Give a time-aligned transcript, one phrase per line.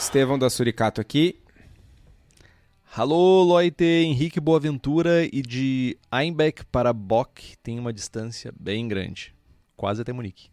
[0.00, 1.38] Estevão da Suricato aqui.
[2.96, 9.34] Alô, Loite, Henrique Boaventura e de Einbeck para Bock tem uma distância bem grande,
[9.76, 10.50] quase até Munique.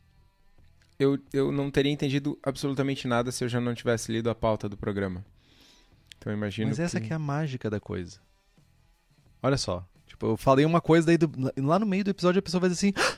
[1.00, 4.68] Eu, eu não teria entendido absolutamente nada se eu já não tivesse lido a pauta
[4.68, 5.26] do programa.
[6.18, 7.08] Então imagino Mas essa que...
[7.08, 8.20] que é a mágica da coisa.
[9.42, 12.42] Olha só, tipo, eu falei uma coisa daí do- lá no meio do episódio a
[12.42, 13.18] pessoa vai dizer assim: "Ah,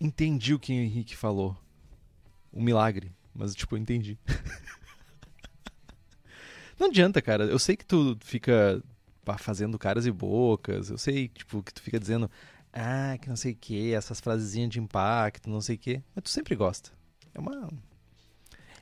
[0.00, 1.56] "Entendi o que o Henrique falou".
[2.52, 4.18] Um milagre, mas tipo, eu entendi.
[6.78, 7.44] Não adianta, cara.
[7.44, 8.82] Eu sei que tu fica
[9.38, 10.90] fazendo caras e bocas.
[10.90, 12.30] Eu sei, tipo, que tu fica dizendo,
[12.72, 16.02] ah, que não sei o que, essas frasezinhas de impacto, não sei o que.
[16.14, 16.90] Mas tu sempre gosta.
[17.34, 17.68] É uma.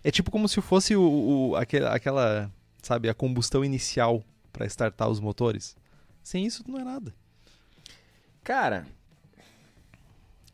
[0.03, 1.03] É tipo como se fosse o,
[1.51, 5.77] o- aquele- aquela, sabe, a combustão inicial pra startar os motores.
[6.23, 7.15] Sem isso não é nada.
[8.43, 8.87] Cara,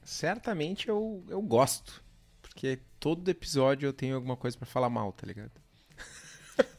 [0.04, 2.02] certamente eu, eu gosto.
[2.42, 5.50] Porque todo episódio eu tenho alguma coisa pra falar mal, tá ligado?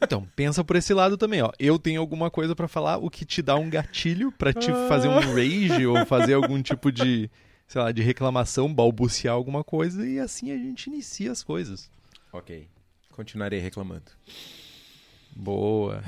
[0.00, 1.50] Então, pensa por esse lado também, ó.
[1.58, 5.08] Eu tenho alguma coisa pra falar, o que te dá um gatilho pra te fazer
[5.08, 7.30] um rage ou fazer algum tipo de,
[7.66, 11.90] sei lá, de reclamação, balbuciar alguma coisa e assim a gente inicia as coisas.
[12.32, 12.68] Ok.
[13.10, 14.10] Continuarei reclamando.
[15.34, 16.02] Boa.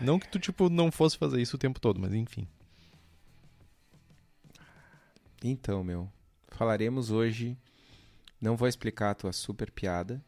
[0.00, 2.46] Não que tu, tipo, não fosse fazer isso o tempo todo, mas enfim.
[5.42, 6.10] Então, meu,
[6.48, 7.56] falaremos hoje.
[8.40, 10.22] Não vou explicar a tua super piada.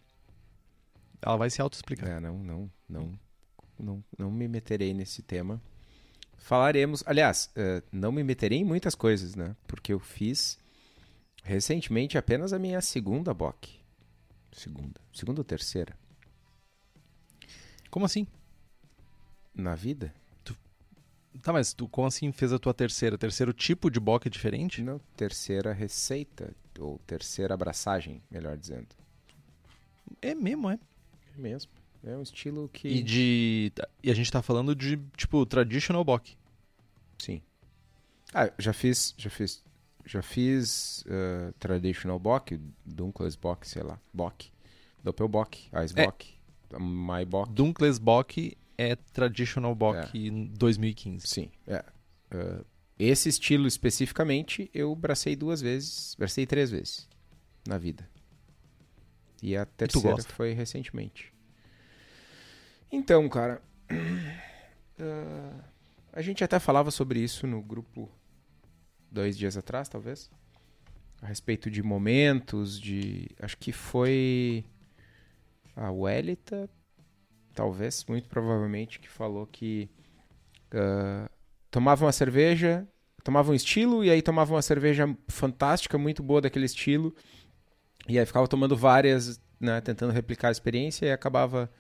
[1.21, 2.09] Ela vai se auto-explicar.
[2.09, 3.19] É, não, não, não,
[3.79, 5.61] não, não me meterei nesse tema.
[6.37, 9.57] Falaremos, aliás, eh, não me meterei em muitas coisas, né?
[9.67, 10.59] Porque eu fiz
[11.45, 13.81] recentemente apenas a minha segunda BOC.
[14.53, 15.97] Segunda, segunda ou terceira
[17.91, 18.27] Como assim?
[19.55, 20.13] na vida?
[21.41, 23.17] Tá, mas tu como assim fez a tua terceira?
[23.17, 24.83] Terceiro tipo de boca diferente?
[24.83, 28.89] Não, terceira receita ou terceira abraçagem, melhor dizendo.
[30.21, 30.79] É mesmo, é.
[31.35, 31.71] É mesmo.
[32.05, 33.73] É um estilo que E de.
[34.03, 36.37] E a gente tá falando de, tipo, traditional bock.
[37.19, 37.41] Sim.
[38.35, 39.63] Ah, já fiz, já fiz,
[40.05, 44.51] já fiz eh, traditional bock, Dunkles bock, sei lá, bock,
[45.05, 46.35] Doppelbock, Eisbock,
[46.79, 47.53] Maibock.
[47.53, 50.19] Dunkles Bock é traditional bock É.
[50.29, 51.27] em 2015.
[51.27, 51.85] Sim, é.
[52.31, 52.65] Eh,
[52.99, 57.09] esse estilo especificamente eu bracei duas vezes, bracei três vezes
[57.67, 58.09] na vida.
[59.43, 60.33] E a terceira gosta?
[60.33, 61.32] foi recentemente.
[62.93, 65.55] Então, cara, eh,
[66.13, 68.11] a gente até falava sobre isso no grupo
[69.11, 70.31] dois dias atrás, talvez,
[71.23, 74.65] a respeito de momentos, de, acho que foi
[75.75, 76.69] a Welita,
[77.55, 79.89] talvez, muito provavelmente, que falou que
[80.75, 81.31] ah,
[81.71, 82.87] tomava uma cerveja,
[83.25, 87.15] tomava um estilo e aí tomava uma cerveja fantástica, muito boa daquele estilo.
[88.09, 91.71] E aí ficava tomando várias, né, tentando replicar a experiência e acabava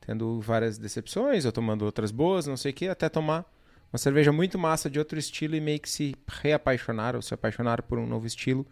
[0.00, 3.44] tendo várias decepções ou tomando outras boas, não sei o que, até tomar
[3.92, 7.82] uma cerveja muito massa de outro estilo e meio que se reapaixonar ou se apaixonar
[7.82, 8.66] por um novo estilo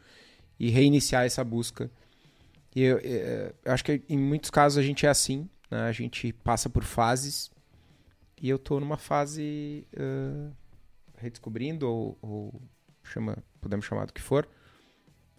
[0.59, 1.91] e reiniciar essa busca.
[2.75, 5.83] E eu, eh, eu acho que em muitos casos a gente é assim, né?
[5.83, 7.51] a gente passa por fases
[8.41, 10.51] e eu tô numa fase eh,
[11.17, 12.63] redescobrindo ou, ou
[13.03, 14.49] chama, podemos chamar do que for,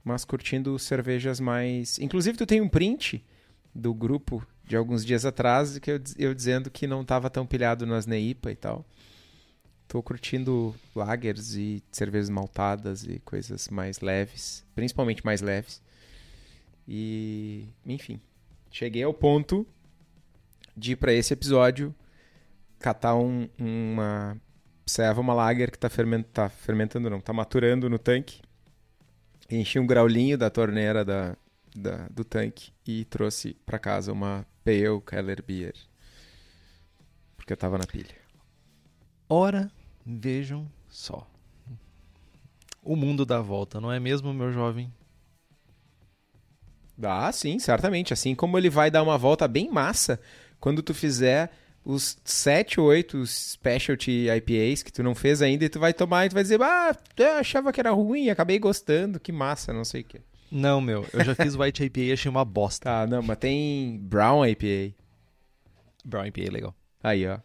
[0.03, 1.97] mas curtindo cervejas mais.
[1.99, 3.25] Inclusive tu tem um print
[3.73, 7.87] do grupo de alguns dias atrás que eu, eu dizendo que não tava tão pilhado
[7.87, 8.85] nas Neipa e tal.
[9.87, 15.81] Tô curtindo lagers e cervejas maltadas e coisas mais leves, principalmente mais leves.
[16.87, 18.21] E, enfim,
[18.69, 19.65] cheguei ao ponto
[20.77, 21.93] de ir para esse episódio
[22.77, 24.39] catar um- uma
[24.85, 28.39] serva, uma lager que tá, fermen- tá fermentando, não, tá maturando no tanque.
[29.49, 31.35] Enchi um graulinho da torneira da,
[31.79, 35.73] da- do tanque e trouxe para casa uma Pale Keller Beer.
[37.35, 38.15] Porque eu tava na pilha.
[39.27, 39.71] Ora,
[40.05, 41.27] vejam só.
[42.83, 44.91] o mundo dá volta, não é mesmo, meu jovem?
[47.01, 48.13] Ah, sim, certamente.
[48.13, 50.19] Assim como ele vai dar uma volta bem massa
[50.59, 51.51] quando tu fizer
[51.85, 56.25] os 7 ou 8 specialty IPAs que tu não fez ainda e tu vai tomar
[56.25, 59.85] e tu vai dizer, ah, eu achava que era ruim, acabei gostando, que massa, não
[59.85, 60.21] sei o quê.
[60.51, 62.83] Não, meu, eu já fiz White IPA e achei uma bosta.
[62.85, 64.95] Tá, não, mas tem Brown IPA.
[66.03, 66.75] Brown IPA é legal.
[67.03, 67.39] Aí, ó.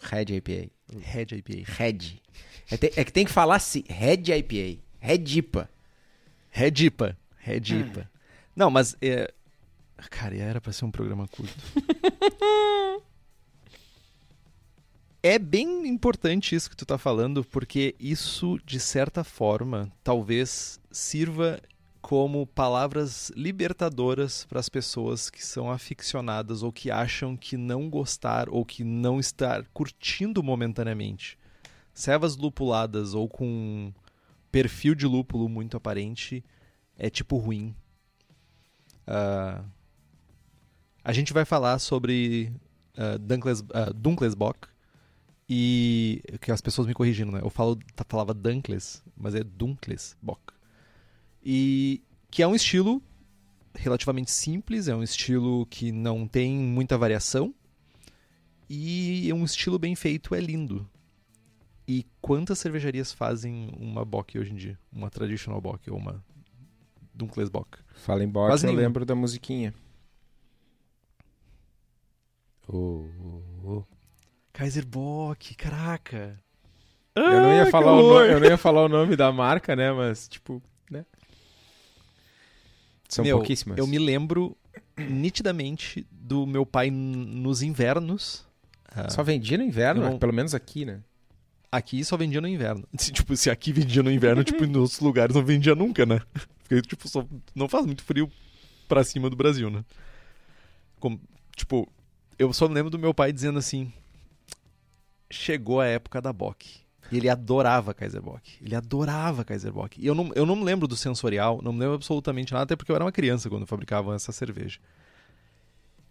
[0.00, 0.70] Red IPA.
[1.00, 1.72] Red IPA.
[1.72, 2.20] Red.
[2.70, 4.82] É, te- é que tem que falar assim, Red IPA.
[5.00, 5.70] Red IPA.
[6.50, 7.16] Red IPA.
[7.36, 8.10] Red IPA.
[8.54, 8.96] Não, mas.
[9.00, 9.32] É...
[10.10, 11.54] Cara, era pra ser um programa curto.
[15.22, 21.58] é bem importante isso que tu tá falando, porque isso, de certa forma, talvez sirva
[22.04, 28.50] como palavras libertadoras para as pessoas que são aficionadas ou que acham que não gostar
[28.50, 31.38] ou que não estar curtindo momentaneamente.
[31.94, 33.90] Cevas lupuladas ou com
[34.52, 36.44] perfil de lúpulo muito aparente
[36.98, 37.74] é tipo ruim.
[39.06, 39.64] Ah,
[41.02, 42.52] a gente vai falar sobre
[42.98, 44.68] uh, Dunkles, uh,
[45.48, 47.40] e que as pessoas me corrigindo, né?
[47.42, 50.53] Eu falo, falava Dunkles, mas é Dunklesbock.
[51.44, 53.02] E que é um estilo
[53.74, 57.52] relativamente simples, é um estilo que não tem muita variação
[58.70, 60.88] e é um estilo bem feito, é lindo.
[61.86, 64.78] E quantas cervejarias fazem uma Bock hoje em dia?
[64.90, 66.24] Uma Traditional Bock ou uma
[67.12, 67.78] Dunklesbock?
[67.94, 68.82] Fala em Quase eu nenhum.
[68.82, 69.74] lembro da musiquinha.
[72.66, 73.84] Oh, oh, oh.
[74.52, 76.38] Kaiserbock, caraca.
[77.14, 79.76] Eu não, ia Ah, falar o no- eu não ia falar o nome da marca,
[79.76, 79.92] né?
[79.92, 80.62] Mas, tipo?
[83.08, 83.78] São Meu, pouquíssimas.
[83.78, 84.56] Eu me lembro
[84.96, 88.46] nitidamente do meu pai nos invernos.
[88.90, 91.00] Ah, Só vendia no inverno, não- pelo menos aqui, né?
[91.70, 92.86] Aqui só vendia no inverno.
[92.96, 96.20] Se, tipo, se aqui vendia no inverno, tipo, em outros lugares não vendia nunca, né?
[96.62, 98.30] Porque, tipo, só não faz muito frio
[98.88, 99.84] pra cima do Brasil, né?
[101.00, 101.20] Como-
[101.56, 101.88] tipo,
[102.38, 103.92] eu só lembro do meu pai dizendo assim:
[105.30, 106.83] chegou a época da Bock.
[107.12, 108.58] E ele adorava Kaiserbock.
[108.62, 110.00] Ele adorava Kaiserbock.
[110.00, 112.76] E eu não, eu não me lembro do sensorial, não me lembro absolutamente nada, até
[112.76, 114.78] porque eu era uma criança quando fabricavam essa cerveja.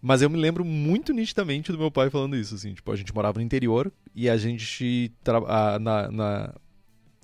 [0.00, 2.74] Mas eu me lembro muito nitidamente do meu pai falando isso, assim.
[2.74, 5.12] Tipo, a gente morava no interior e a gente...
[5.48, 6.54] a- na, na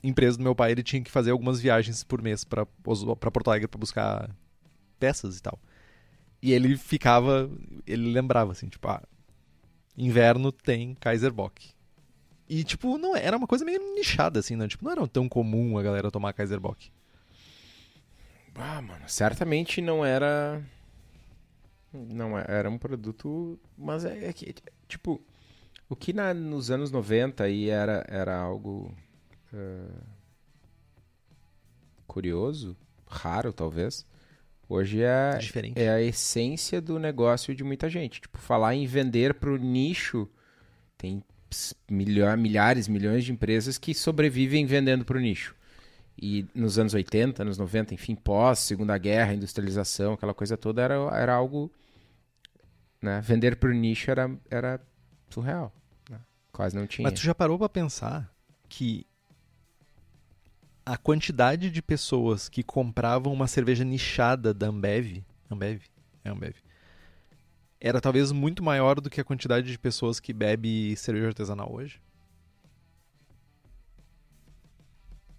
[0.02, 3.69] empresa do meu pai, ele tinha que fazer algumas viagens por mês pra Porto Alegre
[3.69, 4.31] pra buscar
[4.99, 5.58] peças e tal.
[6.43, 7.50] E ele ficava...
[7.87, 8.88] Ele lembrava, assim, tipo...
[8.88, 9.02] Ah,
[9.96, 11.72] inverno tem Kaiserbock.
[12.52, 14.67] E, tipo, não era uma coisa meio nichada, assim, né?
[14.67, 16.91] Tipo, não era tão comum a galera tomar Kaiserbock.
[18.56, 20.61] Ah, mano, certamente não era.
[21.93, 23.58] Não é- era um produto.
[23.79, 24.52] Mas é, é que,
[24.88, 25.23] tipo,
[25.88, 28.93] o que na- nos anos 90 aí era, era algo.
[29.55, 30.03] ah,
[32.06, 32.76] curioso,
[33.06, 34.05] raro talvez.
[34.69, 35.79] Hoje é, Diferente.
[35.81, 38.20] é a essência do negócio de muita gente.
[38.20, 40.29] Tipo, falar em vender pro nicho,
[40.96, 41.23] tem
[41.91, 45.55] milha- milhares, milhões de empresas que sobrevivem vendendo pro nicho.
[46.23, 50.94] E nos anos 80, anos 90, enfim, pós Segunda Guerra, industrialização, aquela coisa toda, era,
[51.17, 51.70] era algo.
[53.00, 53.20] Né?
[53.23, 54.81] Vender pro nicho era, era
[55.31, 55.73] surreal.
[56.11, 56.20] né?
[56.52, 57.08] Quase não tinha.
[57.08, 58.31] Mas tu já parou pra pensar
[58.69, 59.06] que
[60.84, 65.82] a quantidade de pessoas que compravam uma cerveja nichada da Ambev, Ambev,
[66.25, 66.55] é Ambev,
[67.81, 72.01] era talvez muito maior do que a quantidade de pessoas que bebe cerveja artesanal hoje?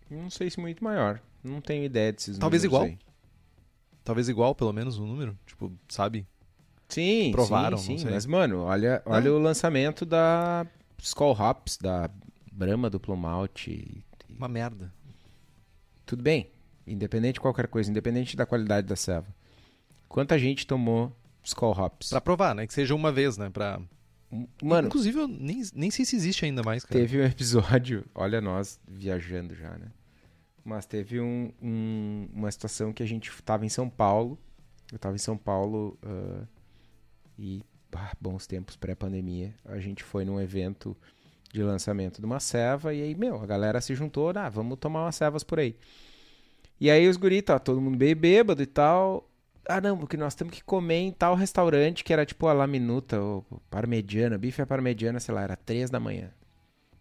[0.09, 1.21] Não sei se muito maior.
[1.43, 2.83] Não tenho ideia desses Talvez igual.
[2.83, 2.97] aí.
[4.03, 6.25] Talvez igual, pelo menos, o número, tipo, sabe?
[6.89, 8.03] Sim, Provaram, sim, não sim.
[8.03, 8.13] sei.
[8.13, 10.65] Mas, mano, olha, olha o lançamento da
[10.97, 12.09] Skull Hops, da
[12.51, 14.03] Brahma Duplo Malte.
[14.29, 14.91] Uma merda.
[16.05, 16.51] Tudo bem,
[16.85, 19.27] independente de qualquer coisa, independente da qualidade da ceva.
[20.09, 22.09] Quanta gente tomou Skull Hops?
[22.09, 22.67] Pra provar, né?
[22.67, 23.49] Que seja uma vez, né?
[23.49, 23.79] Pra...
[24.63, 26.99] Mano, Inclusive, eu nem, nem sei se existe ainda mais, cara.
[26.99, 29.87] teve um episódio, olha nós viajando já, né?
[30.63, 34.37] Mas teve um- um- uma situação que a gente tava em São Paulo.
[34.91, 36.43] Eu tava em São Paulo ah,
[37.37, 39.53] e, bah, bons tempos pré-pandemia.
[39.65, 40.95] A gente foi num evento
[41.51, 45.03] de lançamento de uma ceva e aí, meu, a galera se juntou, ah, vamos tomar
[45.05, 45.75] umas cevas por aí.
[46.79, 49.29] E aí os guri, tá todo mundo bem bêbado e tal.
[49.71, 52.67] Ah, não, porque nós temos que comer em tal restaurante que era tipo a La
[52.67, 56.29] Minuta, ou parmegiana, bife à parmegiana, sei lá, era três da manhã.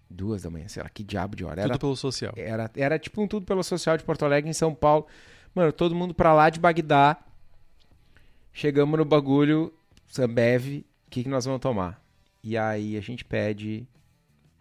[0.08, 1.60] Duas da manhã, sei lá, que diabo de hora.
[1.62, 2.32] Era Tudo pelo social.
[2.36, 5.06] era, era tipo um tudo pelo social de Porto Alegre em São Paulo.
[5.54, 7.16] Mano, todo mundo pra lá de Bagdá.
[8.52, 9.72] Chegamos no bagulho,
[10.08, 12.02] Sambev, o que, que nós vamos tomar?
[12.42, 13.86] E aí a gente pede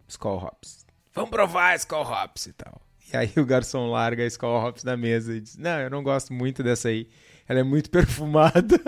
[0.06, 0.86] Skull Hops.
[1.12, 2.80] Vamos provar Skull Hops e tal.
[3.12, 6.02] E aí o garçom larga a Skull Hops na mesa e diz: Não, eu não
[6.02, 7.08] gosto muito dessa aí.
[7.50, 8.78] Ela é muito perfumada.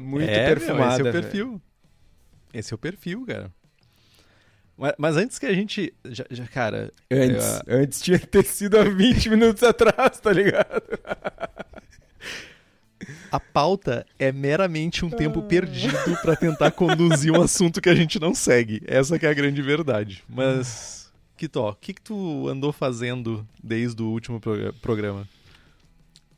[0.00, 0.94] muito é, meu, perfumada.
[0.94, 1.62] esse é o perfil.
[2.54, 3.52] Esse é o perfil, cara.
[4.76, 5.92] Mas, mas antes que a gente.
[6.06, 6.90] Já, já, cara.
[7.10, 10.82] Antes, eu- antes tinha que ter sido há 20 minutos atrás, tá ligado?
[13.30, 18.18] a pauta é meramente um tempo perdido pra tentar conduzir um assunto que a gente
[18.18, 18.80] não segue.
[18.86, 20.24] Essa que é a grande verdade.
[20.28, 20.99] Mas,
[21.40, 25.26] Kitó, o que, que tu andou fazendo desde o último progra- programa?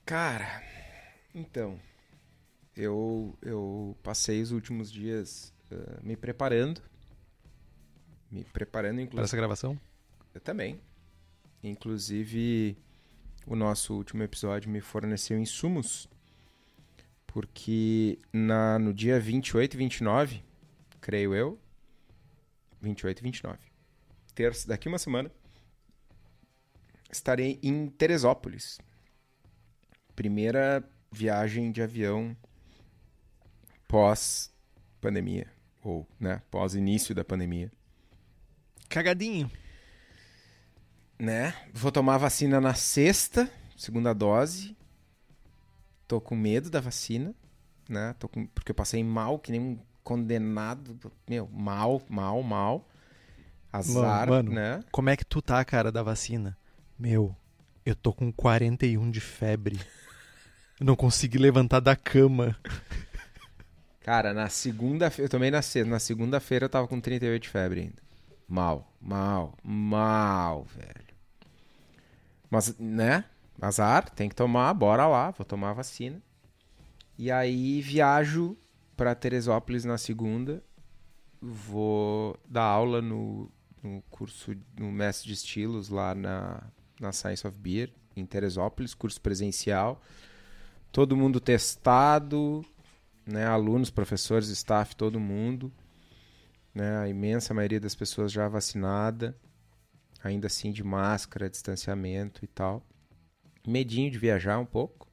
[0.07, 0.63] Cara,
[1.35, 1.77] então,
[2.77, 6.81] eu, eu passei os últimos dias eh, me preparando.
[8.31, 9.25] Me preparando, Para inclusive.
[9.25, 9.77] essa gravação?
[10.33, 10.81] Eu também.
[11.65, 12.77] Inclusive,
[13.45, 16.09] o nosso último episódio me forneceu insumos.
[17.27, 20.45] Porque na, no dia 28 e 29,
[21.01, 21.59] creio eu,
[22.81, 23.59] 28 e 29,
[24.35, 25.31] terça, daqui uma semana,
[27.11, 28.79] estarei em Teresópolis.
[30.17, 32.37] Primeira viagem de avião
[33.89, 35.47] pós-pandemia.
[35.85, 37.71] Ou, né, pós-início da pandemia.
[38.89, 39.51] Cagadinho.
[41.19, 41.55] né?
[41.73, 44.77] Vou tomar a vacina na sexta, segunda dose.
[46.09, 47.35] Tô com medo da vacina,
[47.89, 48.15] né?
[48.19, 48.47] Tô com...
[48.49, 50.99] Porque eu passei mal, que nem um condenado.
[51.29, 52.89] Meu, mal, mal, mal.
[53.73, 54.85] Azar, Mano, né?
[54.93, 56.57] Como é que tu tá, cara, da vacina?
[56.99, 57.35] Meu,
[57.87, 59.81] eu tô com 41 de febre.
[60.79, 62.57] Eu não consegui levantar da cama.
[64.01, 65.89] Cara, na segunda-feira, eu tomei na sexta.
[65.89, 68.03] Na segunda-feira eu tava com 38 de febre ainda.
[68.47, 71.15] Mal, mal, mal, velho.
[72.51, 73.25] Mas, né?
[73.61, 76.21] Azar, tem que tomar, bora lá, vou tomar a vacina.
[77.17, 78.57] E aí viajo
[78.97, 80.63] pra Teresópolis na segunda.
[81.41, 83.51] Vou dar aula no,
[83.83, 86.63] no curso, no mestre de estilos lá na,
[87.01, 90.01] na Science of Beer, em Teresópolis, curso presencial.
[90.91, 92.65] Todo mundo testado,
[93.27, 95.73] né, alunos, professores, staff, todo mundo,
[96.75, 99.37] né, a imensa maioria das pessoas já vacinada,
[100.23, 102.87] ainda assim de máscara, distanciamento e tal.
[103.67, 105.09] Medinho de viajar um pouco,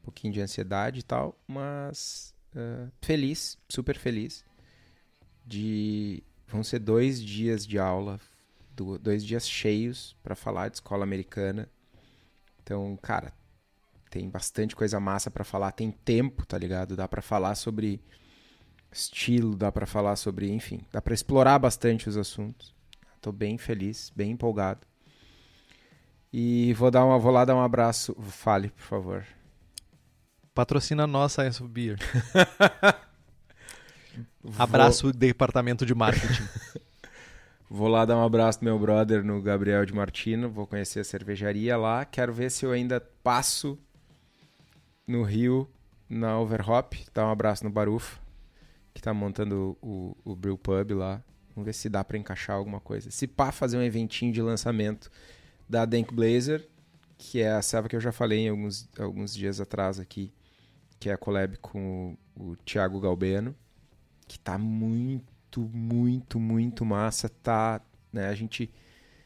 [0.00, 4.44] um pouquinho de ansiedade e tal, mas eh, feliz, super feliz.
[5.44, 8.20] De vão ser dois dias de aula,
[8.74, 11.68] do- dois dias cheios para falar de escola americana.
[12.62, 13.32] Então, cara,
[14.10, 16.96] tem bastante coisa massa pra falar, tem tempo, tá ligado?
[16.96, 18.00] Dá pra falar sobre
[18.90, 22.74] estilo, dá pra falar sobre, enfim, dá pra explorar bastante os assuntos.
[23.20, 24.86] Tô bem feliz, bem empolgado.
[26.32, 29.26] E vou dar uma, vou lá dar um abraço, fale, por favor.
[30.54, 31.72] Patrocina nós, Science of
[34.16, 34.26] Beer.
[34.42, 36.42] Vou- Abraço, departamento de marketing.
[37.68, 41.04] Vou lá dar um abraço pro meu brother no Gabriel de Martino, vou conhecer a
[41.04, 43.76] cervejaria lá, quero ver se eu ainda passo
[45.06, 45.68] no Rio
[46.08, 48.20] na Overhop, dar um abraço no Barufa,
[48.94, 51.20] que tá montando o, o Brew Pub lá.
[51.56, 53.10] Vamos ver se dá pra encaixar alguma coisa.
[53.10, 55.10] Se pá, fazer um eventinho de lançamento
[55.68, 56.68] da Dank Blazer,
[57.18, 60.32] que é a serva que eu já falei em alguns, alguns dias atrás aqui,
[61.00, 63.56] que é a collab com o, o Thiago Galbeno,
[64.26, 67.28] que tá muito, muito, muito massa.
[67.28, 67.80] Tá,
[68.12, 68.70] né, a gente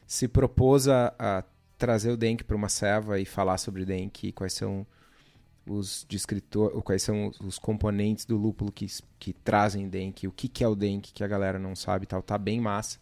[0.05, 1.43] se propôs a, a
[1.77, 4.85] trazer o Denk para uma serva e falar sobre Denk e quais são
[5.65, 8.87] os descritor, quais são os- componentes do lúpulo que,
[9.19, 12.07] que trazem Denk, o que, que é o Denk que a galera não sabe e
[12.07, 12.21] tal.
[12.21, 12.99] Tá bem massa.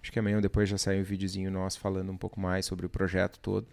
[0.00, 2.86] Acho que amanhã ou depois já sai um videozinho nosso falando um pouco mais sobre
[2.86, 3.66] o projeto todo.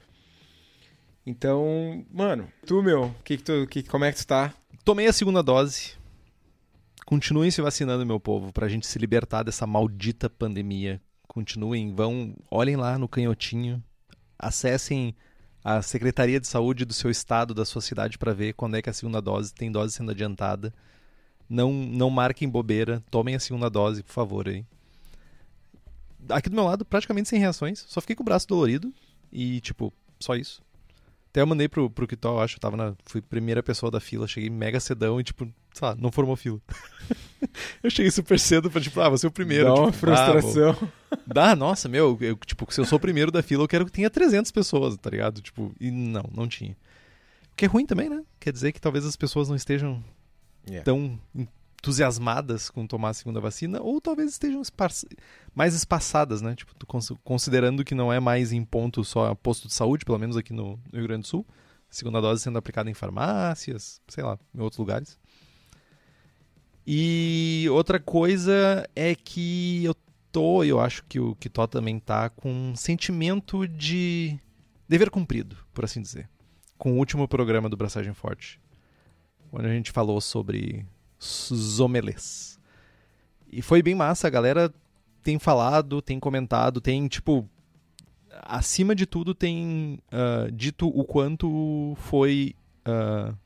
[1.26, 4.54] Então, mano, tu, meu, que que tu, que, como é que tu tá?
[4.84, 5.94] Tomei a segunda dose.
[7.06, 11.02] Continuem se vacinando, meu povo, pra gente se libertar dessa maldita pandemia.
[11.28, 13.84] Continuem, vão, olhem lá no canhotinho,
[14.38, 15.16] acessem
[15.64, 18.90] a Secretaria de Saúde do seu estado, da sua cidade, pra ver quando é que
[18.90, 20.74] a segunda dose tem dose sendo adiantada.
[21.50, 24.66] Não, não marquem bobeira, tomem a segunda dose, por favor aí.
[26.30, 28.94] Aqui do meu lado, praticamente sem reações, só fiquei com o braço dolorido
[29.32, 30.62] e, tipo, só isso.
[31.30, 32.96] Até eu mandei pro, pro Kitó, acho, eu tava na.
[33.06, 36.60] Fui primeira pessoa da fila, cheguei mega cedão e, tipo, sei lá, não formou fila.
[37.84, 39.66] eu cheguei super cedo pra, tipo, ah, vou ser o primeiro.
[39.66, 40.90] Dá uma tipo, ah, frustração.
[41.26, 43.92] Dá, nossa, meu, eu, tipo, se eu sou o primeiro da fila, eu quero que
[43.92, 45.42] tenha 300 pessoas, tá ligado?
[45.42, 46.78] Tipo, e não, não tinha.
[47.52, 48.24] O que é ruim também, né?
[48.40, 50.04] Quer dizer que talvez as pessoas não estejam
[50.66, 50.86] Yeah.
[50.86, 51.20] tão
[51.84, 54.62] entusiasmadas com tomar a segunda vacina, ou talvez estejam
[55.54, 56.56] mais espaçadas, né?
[56.56, 56.74] Tipo,
[57.24, 60.80] considerando que não é mais em ponto só posto de saúde, pelo menos aqui no,
[60.92, 61.46] no Rio Grande do Sul,
[61.90, 65.20] segunda dose sendo aplicada em farmácias, sei lá, em outros lugares.
[66.86, 69.96] E outra coisa é que eu
[70.32, 74.38] tô, eu acho que o Kitó também tá, com um sentimento de
[74.88, 76.30] dever cumprido, por assim dizer.
[76.78, 78.60] Com o último programa do Braçagem Forte,
[79.52, 80.86] onde a gente falou sobre
[81.22, 82.60] zomelês.
[83.50, 84.74] E foi bem massa, a galera
[85.24, 87.48] tem falado, tem comentado, tem, tipo,
[88.42, 92.56] acima de tudo, tem uh, dito o quanto foi
[92.88, 93.38] uh,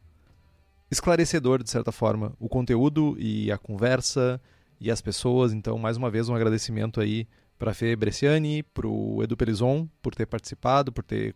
[0.90, 4.42] esclarecedor, de certa forma, o conteúdo e a conversa
[4.80, 5.54] e as pessoas.
[5.54, 7.28] Então, mais uma vez, um agradecimento aí
[7.58, 11.36] para a Fê Bresciani, para o Edu Pelizon, por ter participado, por ter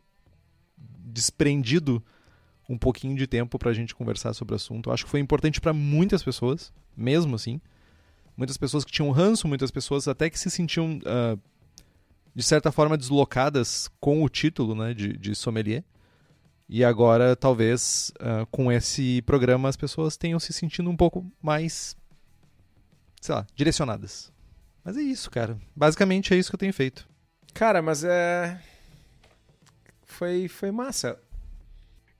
[0.78, 2.04] desprendido
[2.70, 4.92] um pouquinho de tempo para a gente conversar sobre o assunto.
[4.92, 7.60] Acho que foi importante para muitas pessoas, mesmo assim.
[8.38, 11.40] Muitas pessoas que tinham ranço, muitas pessoas até que se sentiam, uh,
[12.34, 15.84] de certa forma, deslocadas com o título né, de, de sommelier.
[16.74, 21.98] E agora, talvez, uh, com esse programa, as pessoas tenham se sentindo um pouco mais,
[23.20, 24.32] sei lá, direcionadas.
[24.82, 25.60] Mas é isso, cara.
[25.76, 27.06] Basicamente é isso que eu tenho feito.
[27.54, 28.58] Cara, mas é.
[30.06, 31.20] Foi, foi massa.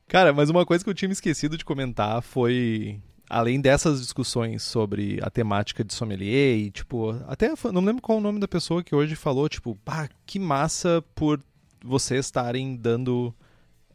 [0.06, 3.00] Cara, mas uma coisa que eu tinha me esquecido de comentar foi.
[3.30, 8.22] Além dessas discussões sobre a temática de sommelier e, tipo, até não lembro qual o
[8.22, 11.42] nome da pessoa que hoje falou, tipo, pá, que massa por
[11.82, 13.34] vocês estarem dando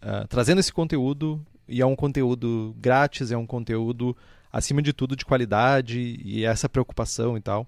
[0.03, 4.17] uh, trazendo esse conteúdo, e é um conteúdo grátis, é um conteúdo,
[4.53, 7.67] acima de tudo, de qualidade, e essa preocupação e tal.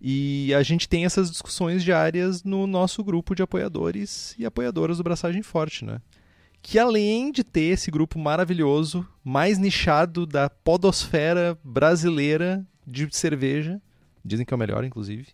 [0.00, 5.04] E a gente tem essas discussões diárias no nosso grupo de apoiadores e apoiadoras do
[5.04, 6.00] Braçagem Forte, né?
[6.60, 13.80] Que além de ter esse grupo maravilhoso, mais nichado da podosfera brasileira de cerveja,
[14.24, 15.28] dizem que é o melhor, inclusive,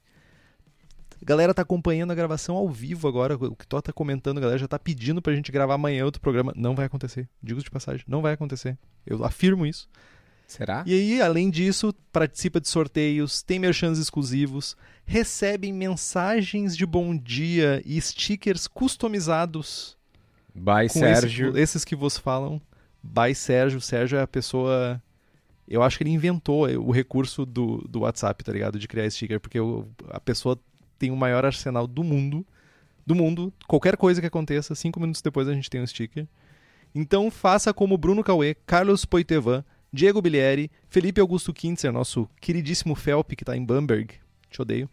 [1.22, 3.34] a galera tá acompanhando a gravação ao vivo agora.
[3.34, 6.20] O que tu tá comentando, a galera já tá pedindo pra gente gravar amanhã outro
[6.20, 6.52] programa.
[6.56, 7.28] Não vai acontecer.
[7.42, 8.78] Digo de passagem, não vai acontecer.
[9.06, 9.88] Eu afirmo isso.
[10.46, 10.82] Será?
[10.84, 17.80] E aí, além disso, participa de sorteios, tem merchans exclusivos, recebem mensagens de bom dia
[17.84, 19.96] e stickers customizados.
[20.52, 21.50] By Sérgio.
[21.50, 22.60] Esse, esses que vos falam.
[23.02, 23.80] By Sérgio.
[23.80, 25.00] Sérgio é a pessoa.
[25.68, 28.78] Eu acho que ele inventou o recurso do, do WhatsApp, tá ligado?
[28.78, 30.58] De criar sticker, porque o, a pessoa
[31.00, 32.46] tem o maior arsenal do mundo.
[33.04, 33.52] Do mundo.
[33.66, 36.28] Qualquer coisa que aconteça, cinco minutos depois a gente tem um sticker.
[36.94, 43.32] Então faça como Bruno Cauê, Carlos Poitevan, Diego Bilieri, Felipe Augusto Kintzer, nosso queridíssimo Felp,
[43.32, 44.14] que está em Bamberg.
[44.50, 44.88] Te odeio.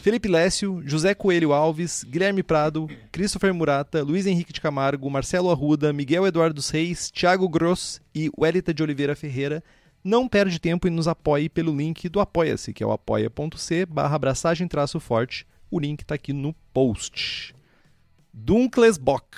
[0.00, 5.92] Felipe Lécio, José Coelho Alves, Guilherme Prado, Christopher Murata, Luiz Henrique de Camargo, Marcelo Arruda,
[5.92, 9.62] Miguel Eduardo Reis, Thiago Gross e Welita de Oliveira Ferreira
[10.06, 14.14] não perde tempo e nos apoie pelo link do Apoia-se, que é o apoia.c barra
[14.14, 15.44] abraçagem traço forte.
[15.68, 17.54] O link está aqui no post.
[18.32, 19.36] Dunkles Bock.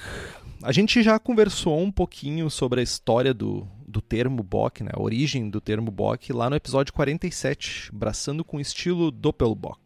[0.62, 4.90] A gente já conversou um pouquinho sobre a história do, do termo Bock, né?
[4.92, 9.80] a origem do termo Bock, lá no episódio 47, Braçando com estilo Doppelbock.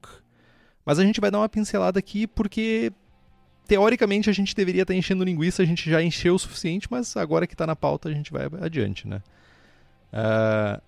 [0.84, 2.92] Mas a gente vai dar uma pincelada aqui porque,
[3.68, 7.46] teoricamente, a gente deveria estar enchendo linguiça, a gente já encheu o suficiente, mas agora
[7.46, 9.22] que está na pauta a gente vai adiante, né?
[10.12, 10.80] Uh,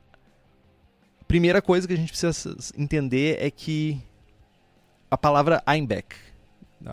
[1.27, 4.01] primeira coisa que a gente precisa entender é que
[5.11, 6.17] a palavra Einbeck,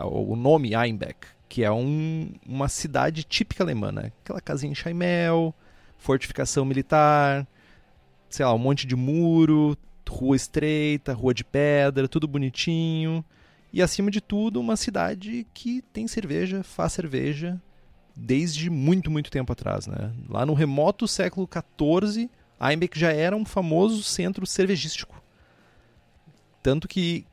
[0.03, 4.11] o nome Einbeck, que é um, uma cidade típica alemã, né?
[4.23, 5.53] aquela casinha em Chaimel,
[5.97, 7.45] fortificação militar,
[8.29, 13.23] sei lá, um monte de muro, rua estreita, rua de pedra, tudo bonitinho.
[13.73, 17.61] E acima de tudo, uma cidade que tem cerveja, faz cerveja,
[18.21, 19.87] desde muito, muito tempo atrás.
[19.87, 20.13] Né?
[20.29, 22.29] Lá no remoto século XIV,
[22.59, 25.21] Einbeck já era um famoso centro cervejístico.
[26.61, 27.25] Tanto que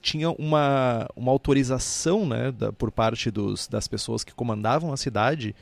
[0.00, 5.54] tinha uma, uma autorização né, da, por parte dos, das pessoas que comandavam a cidade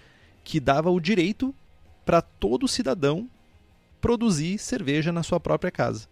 [0.43, 1.55] que dava o direito
[2.05, 3.29] para todo cidadão
[4.01, 6.09] produzir cerveja na sua própria casa.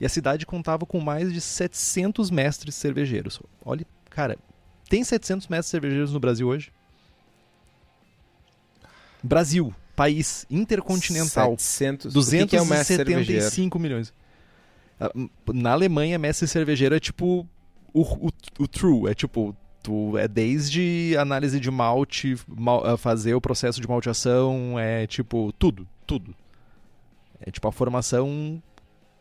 [0.00, 3.40] E a cidade contava com mais de 700 mestres cervejeiros.
[3.64, 4.38] Olha, cara,
[4.88, 6.72] tem 700 mestres cervejeiros no Brasil hoje?
[9.24, 11.56] Brasil, país intercontinental.
[11.58, 12.12] 700.
[12.12, 14.12] 275 que é milhões.
[15.00, 15.10] Ah,
[15.52, 17.48] na Alemanha, mestre cervejeiro é tipo
[17.92, 23.34] o, o, o true, é tipo tu é desde análise de malte, mal, ah, fazer
[23.34, 26.34] o processo de malteação, é tipo tudo, tudo.
[27.40, 28.62] É tipo a formação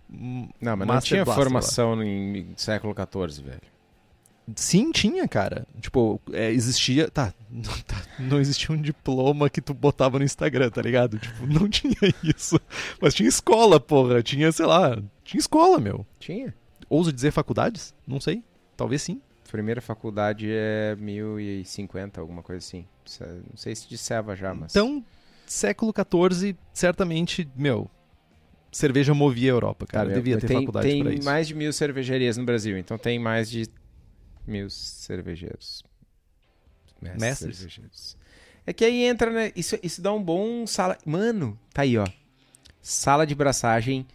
[0.10, 3.73] Não, mas não tinha formação em século XIV, velho.
[4.56, 5.66] Sim, tinha, cara.
[5.80, 7.10] Tipo, é, existia.
[7.10, 7.34] Tá,
[7.88, 11.18] tá, não existia um diploma que tu botava no Instagram, tá ligado?
[11.18, 12.60] Tipo, não tinha isso.
[13.02, 14.22] Mas tinha escola, porra.
[14.22, 15.02] Tinha, sei lá.
[15.24, 16.06] Tinha escola, meu.
[16.20, 16.54] Tinha.
[16.90, 17.94] Ouso dizer faculdades?
[18.06, 18.44] Não sei.
[18.76, 19.22] Talvez sim.
[19.50, 22.86] Primeira faculdade é 1050, alguma coisa assim.
[23.22, 24.76] Não sei se de Seva já, mas.
[24.76, 25.04] Então,
[25.46, 27.90] século XIV, certamente, meu.
[28.72, 30.10] cerveja movia a Europa, cara.
[30.10, 31.24] Tá, Devia ter tem, faculdade tem pra isso.
[31.26, 33.68] mais de mil cervejarias no Brasil, então tem mais de
[34.46, 35.84] mil cervejeiros.
[37.02, 37.58] Mestres?
[37.58, 38.18] cervejeiros.
[38.66, 39.52] É que aí entra, né?
[39.56, 40.98] Isso, isso dá um bom sala.
[41.06, 42.06] Mano, tá aí, ó.
[42.82, 44.06] Sala de braçagem,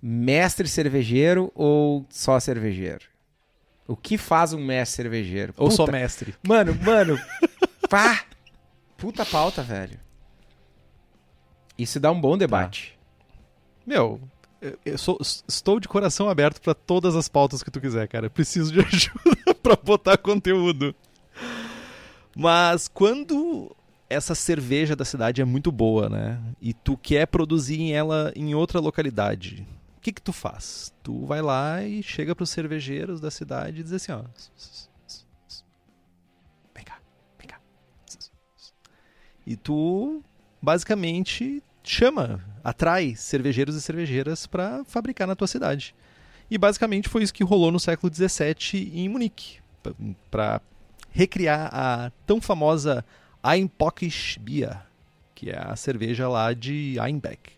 [0.00, 3.04] mestre cervejeiro ou só cervejeiro?
[3.86, 5.54] O que faz um mestre cervejeiro?
[5.56, 6.34] Ou só mestre.
[6.46, 7.18] Mano, mano.
[7.90, 8.24] pá!
[8.96, 9.98] Puta pauta, velho.
[11.76, 12.98] Isso dá um bom debate.
[13.86, 14.20] Meu,
[14.84, 18.28] eu- sou- estou de coração aberto pra todas as pautas que tu quiser, cara.
[18.28, 20.94] Preciso de ajuda pra botar conteúdo.
[22.34, 23.74] Mas quando
[24.08, 26.40] essa cerveja da cidade é muito boa, né?
[26.60, 30.94] E tu quer produzir ela em outra localidade, o que que tu faz?
[31.02, 34.22] Tu vai lá e chega pros cervejeiros da cidade e diz assim, ó...
[36.74, 36.98] Vem cá,
[37.38, 37.60] vem cá.
[39.46, 40.22] E tu,
[40.62, 45.94] basicamente, chama, atrai cervejeiros e cervejeiras para fabricar na tua cidade.
[46.50, 49.58] E basicamente foi isso que rolou no século XVII em Munique,
[50.30, 50.60] para
[51.10, 53.04] recriar a tão famosa
[53.42, 54.80] Einpockisch Bier,
[55.34, 57.52] que é a cerveja lá de Einbeck.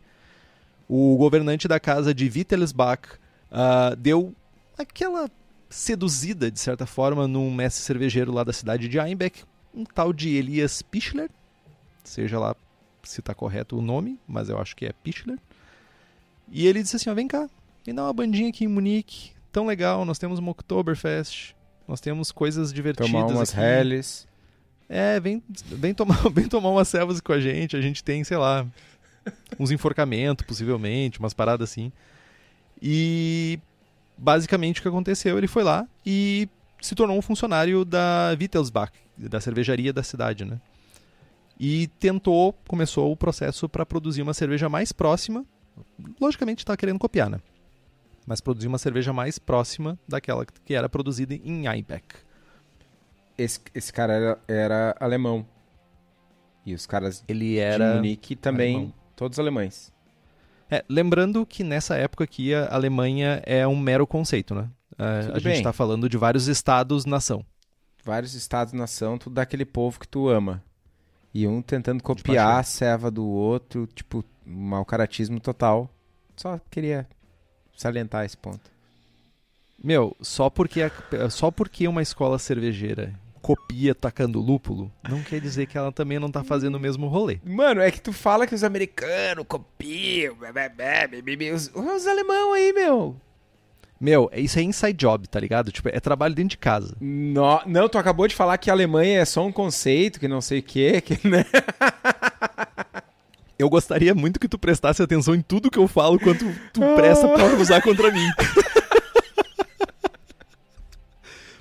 [0.89, 3.03] O governante da casa de Wittelsbach
[3.51, 4.35] ah, deu
[4.77, 5.31] aquela
[5.69, 10.35] seduzida, de certa forma, num mestre cervejeiro lá da cidade de Einbeck, um tal de
[10.35, 11.31] Elias Pichler,
[12.03, 12.57] seja lá
[13.03, 15.39] se tá correto o nome, mas eu acho que é Pichler.
[16.51, 17.49] E ele disse assim, ó, vem cá,
[17.91, 21.55] vem dar uma bandinha aqui em Munique, tão legal, nós temos uma Oktoberfest,
[21.89, 23.61] nós temos coisas divertidas Tomar umas aqui.
[23.61, 24.29] Helles.
[24.89, 28.37] É, vem, vem, tomar, vem tomar umas cevas com a gente, a gente tem, sei
[28.37, 28.65] lá,
[29.59, 31.91] uns enforcamentos, possivelmente, umas paradas assim.
[32.81, 33.59] E
[34.17, 36.49] basicamente o que aconteceu, ele foi lá e
[36.81, 40.61] se tornou um funcionário da Wittelsbach, da cervejaria da cidade, né?
[41.59, 45.45] E tentou, começou o processo para produzir uma cerveja mais próxima.
[46.21, 47.41] Logicamente está querendo copiar, né?
[48.31, 52.15] Mas produzir uma cerveja mais próxima daquela que era produzida em Einbeck.
[53.37, 55.45] Esse, esse cara era, era alemão.
[56.65, 58.95] E os caras Ele de era Munique também, alemão.
[59.17, 59.93] todos alemães.
[60.71, 64.71] É, lembrando que nessa época aqui a Alemanha é um mero conceito, né?
[64.97, 65.55] É, a gente bem.
[65.55, 67.45] está falando de vários estados-nação.
[68.05, 70.63] Vários estados nação, tudo daquele povo que tu ama.
[71.35, 75.91] E um tentando copiar a ceva do outro, tipo, mau caratismo total.
[76.37, 77.09] Só queria
[77.81, 78.71] salientar esse ponto.
[79.83, 85.65] Meu, só porque, a- só porque uma escola cervejeira copia tacando lúpulo, não quer dizer
[85.67, 87.41] que ela também não tá fazendo o mesmo rolê.
[87.43, 90.37] Mano, é que tu fala que os americanos copiam,
[91.55, 93.17] os, os alemão aí, meu.
[93.99, 95.71] Meu, isso é inside job, tá ligado?
[95.73, 96.95] Tipo, é trabalho dentro de casa.
[97.01, 100.41] No- não, tu acabou de falar que a Alemanha é só um conceito, que não
[100.41, 101.45] sei o quê, que, né?
[103.61, 107.29] Eu gostaria muito que tu prestasse atenção em tudo que eu falo quanto tu presta
[107.29, 108.27] pra usar contra mim.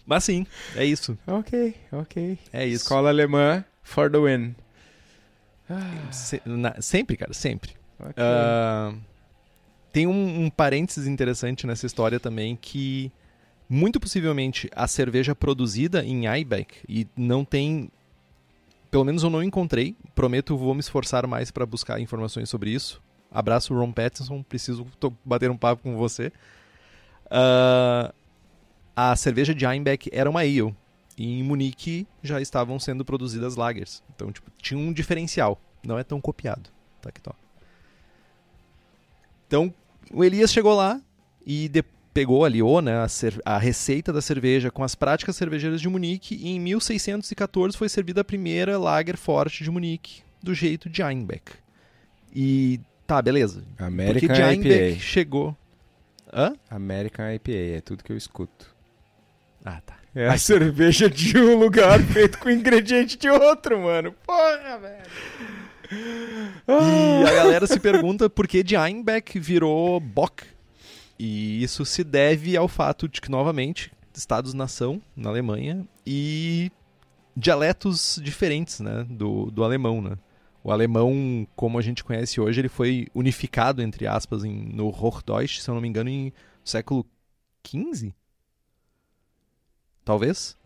[0.05, 1.17] Mas sim, é isso.
[1.27, 2.39] Ok, ok.
[2.53, 2.83] É isso.
[2.83, 4.55] Escola alemã for the win.
[6.11, 7.71] Se- na- sempre, cara, sempre.
[7.99, 8.13] Ok.
[8.17, 8.93] Ah,
[9.91, 13.11] tem um, um parênteses interessante nessa história também que
[13.69, 17.91] muito possivelmente a cerveja produzida em Einbeck e não tem
[18.89, 19.95] pelo menos eu não encontrei.
[20.15, 23.01] Prometo vou me esforçar mais para buscar informações sobre isso.
[23.31, 24.41] Abraço Ron Pattinson.
[24.43, 24.85] Preciso
[25.23, 26.31] bater um papo com você.
[27.29, 28.13] Ah,
[28.95, 30.75] a cerveja de Einbeck era uma ale.
[31.17, 34.01] E em Munique já estavam sendo produzidas lagers.
[34.15, 35.59] Então tipo tinha um diferencial.
[35.85, 36.69] Não é tão copiado.
[37.01, 37.33] Tá aqui, tó.
[39.47, 39.73] Então,
[40.11, 41.01] o Elias chegou lá
[41.45, 41.83] e de-
[42.19, 43.07] pegou, aliou né, a,
[43.45, 48.19] a receita da cerveja com as práticas cervejeiras de Munique e em 1614 foi servida
[48.19, 51.53] a primeira lager forte de Munique, do jeito de Einbeck.
[52.35, 53.63] E tá, beleza.
[53.77, 54.99] American Porque de Einbeck IPA.
[54.99, 55.57] chegou...
[56.33, 56.53] Hã?
[56.69, 58.67] American IPA, é tudo que eu escuto.
[59.63, 59.95] Ah, tá.
[60.13, 64.13] É a cerveja de um lugar feito com ingrediente de outro, mano.
[64.27, 65.03] Porra, velho.
[66.67, 70.58] E a galera se pergunta por que de Einbeck virou Bock.
[71.19, 76.71] E isso se deve ao fato de que, novamente, estados-nação na Alemanha e
[77.35, 80.01] dialetos diferentes né, do, do alemão.
[80.01, 80.17] Né?
[80.63, 85.59] O alemão, como a gente conhece hoje, ele foi unificado, entre aspas, em, no Hochdeutsch,
[85.59, 86.31] se eu não me engano, em
[86.63, 87.05] século
[87.67, 88.13] XV?
[90.05, 90.57] Talvez?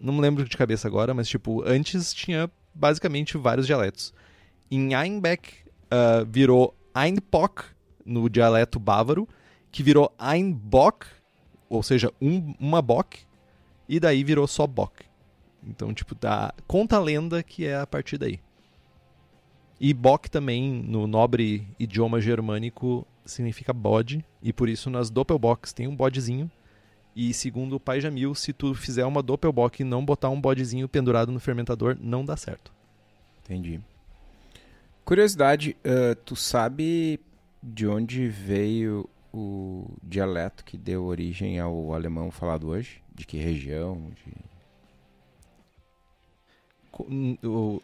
[0.00, 4.12] Não me lembro de cabeça agora, mas tipo, antes tinha basicamente vários dialetos.
[4.70, 7.64] Em Einbeck ah, virou Einpock
[8.04, 9.28] no dialeto bávaro,
[9.70, 11.06] que virou Einbock,
[11.68, 13.20] ou seja, um- uma Bock,
[13.88, 15.04] e daí virou só Bock.
[15.66, 18.38] Então, tipo, dá, conta a lenda que é a partir daí.
[19.80, 25.86] E Bock também, no nobre idioma germânico, significa bode, e por isso nas Doppelbox tem
[25.86, 26.50] um bodezinho.
[27.14, 30.88] E segundo o pai Jamil, se tu fizer uma Doppelbock e não botar um bodezinho
[30.88, 32.72] pendurado no fermentador, não dá certo.
[33.42, 33.80] Entendi.
[35.04, 37.20] Curiosidade, uh, tu sabe
[37.62, 43.02] de onde veio o dialeto que deu origem ao alemão falado hoje?
[43.14, 44.10] De que região?
[44.14, 44.32] De...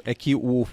[0.05, 0.67] É que o,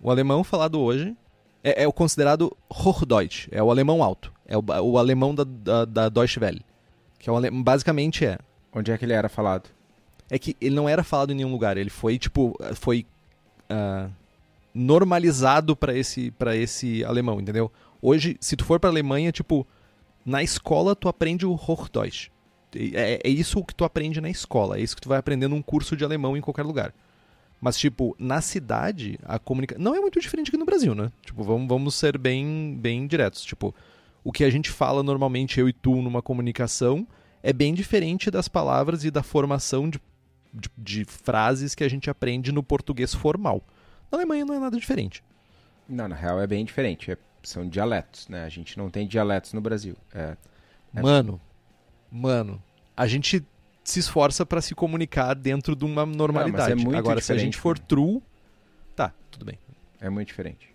[0.00, 1.16] o alemão falado hoje
[1.64, 5.84] é, é o considerado Hochdeutsch, é o alemão alto, é o, o alemão da, da,
[5.84, 6.64] da Deutsche Welle,
[7.18, 8.38] que é o, basicamente é.
[8.72, 9.68] Onde é que ele era falado?
[10.30, 13.04] É que ele não era falado em nenhum lugar, ele foi tipo, foi
[13.68, 14.08] uh,
[14.72, 17.72] normalizado para esse para esse alemão, entendeu?
[18.00, 19.66] Hoje, se tu for para Alemanha, tipo,
[20.24, 22.30] na escola tu aprende o Hochdeutsch.
[22.74, 25.62] É, é isso que tu aprende na escola, é isso que tu vai aprender num
[25.62, 26.94] curso de alemão em qualquer lugar.
[27.60, 29.82] Mas, tipo, na cidade, a comunicação.
[29.82, 31.10] Não é muito diferente aqui no Brasil, né?
[31.22, 33.42] Tipo, vamos, vamos ser bem, bem diretos.
[33.42, 33.74] Tipo,
[34.22, 37.06] o que a gente fala normalmente, eu e tu, numa comunicação,
[37.42, 40.00] é bem diferente das palavras e da formação de,
[40.52, 43.64] de, de frases que a gente aprende no português formal.
[44.10, 45.22] Na Alemanha não é nada diferente.
[45.88, 47.10] Não, na real é bem diferente.
[47.10, 48.44] É, são dialetos, né?
[48.44, 49.96] A gente não tem dialetos no Brasil.
[50.14, 50.36] É,
[50.94, 51.02] é...
[51.02, 51.40] Mano,
[52.10, 52.62] mano,
[52.96, 53.44] a gente
[53.84, 56.84] se esforça para se comunicar dentro de uma normalidade.
[56.84, 58.22] Não, é Agora, se a gente for true,
[58.94, 59.58] tá, tudo bem.
[60.00, 60.74] É muito diferente.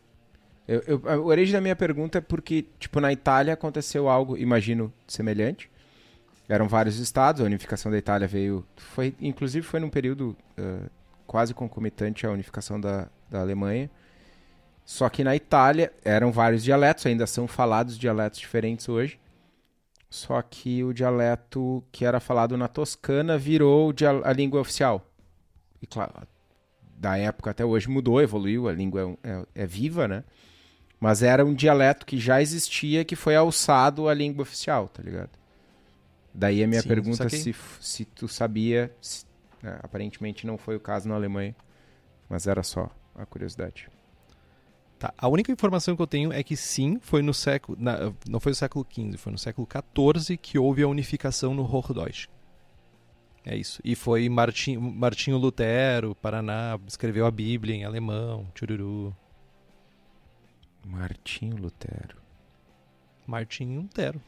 [0.67, 4.91] Eu, eu, a origem da minha pergunta é porque, tipo, na Itália aconteceu algo, imagino,
[5.07, 5.69] semelhante.
[6.47, 8.65] Eram vários estados, a unificação da Itália veio.
[8.75, 10.89] Foi, inclusive, foi num período uh,
[11.25, 13.89] quase concomitante à unificação da, da Alemanha.
[14.85, 19.19] Só que na Itália eram vários dialetos, ainda são falados dialetos diferentes hoje.
[20.09, 23.93] Só que o dialeto que era falado na Toscana virou
[24.23, 25.09] a língua oficial.
[25.81, 26.13] E claro,
[26.95, 30.23] da época até hoje mudou, evoluiu, a língua é, é, é viva, né?
[30.99, 35.31] Mas era um dialeto que já existia, que foi alçado à língua oficial, tá ligado?
[36.33, 39.25] Daí a minha Sim, pergunta se, se tu sabia, se,
[39.61, 41.55] né, aparentemente não foi o caso na Alemanha,
[42.29, 43.89] mas era só a curiosidade.
[45.03, 45.13] Tá.
[45.17, 47.77] A única informação que eu tenho é que sim, foi no século.
[47.77, 51.63] Na, não foi no século XV, foi no século XIV que houve a unificação no
[51.63, 52.27] Hochdeutsch.
[53.45, 53.81] É isso.
[53.83, 59.13] E foi Martin, Martinho Lutero, Paraná, escreveu a Bíblia em alemão, chururu.
[60.85, 62.15] Martinho Lutero.
[63.27, 64.21] Martinho Lutero.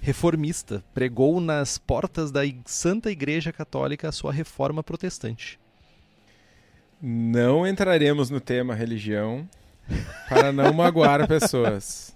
[0.00, 5.60] Reformista, pregou nas portas da Santa Igreja Católica a sua reforma protestante.
[7.04, 9.48] Não entraremos no tema religião
[10.28, 12.14] para não magoar pessoas.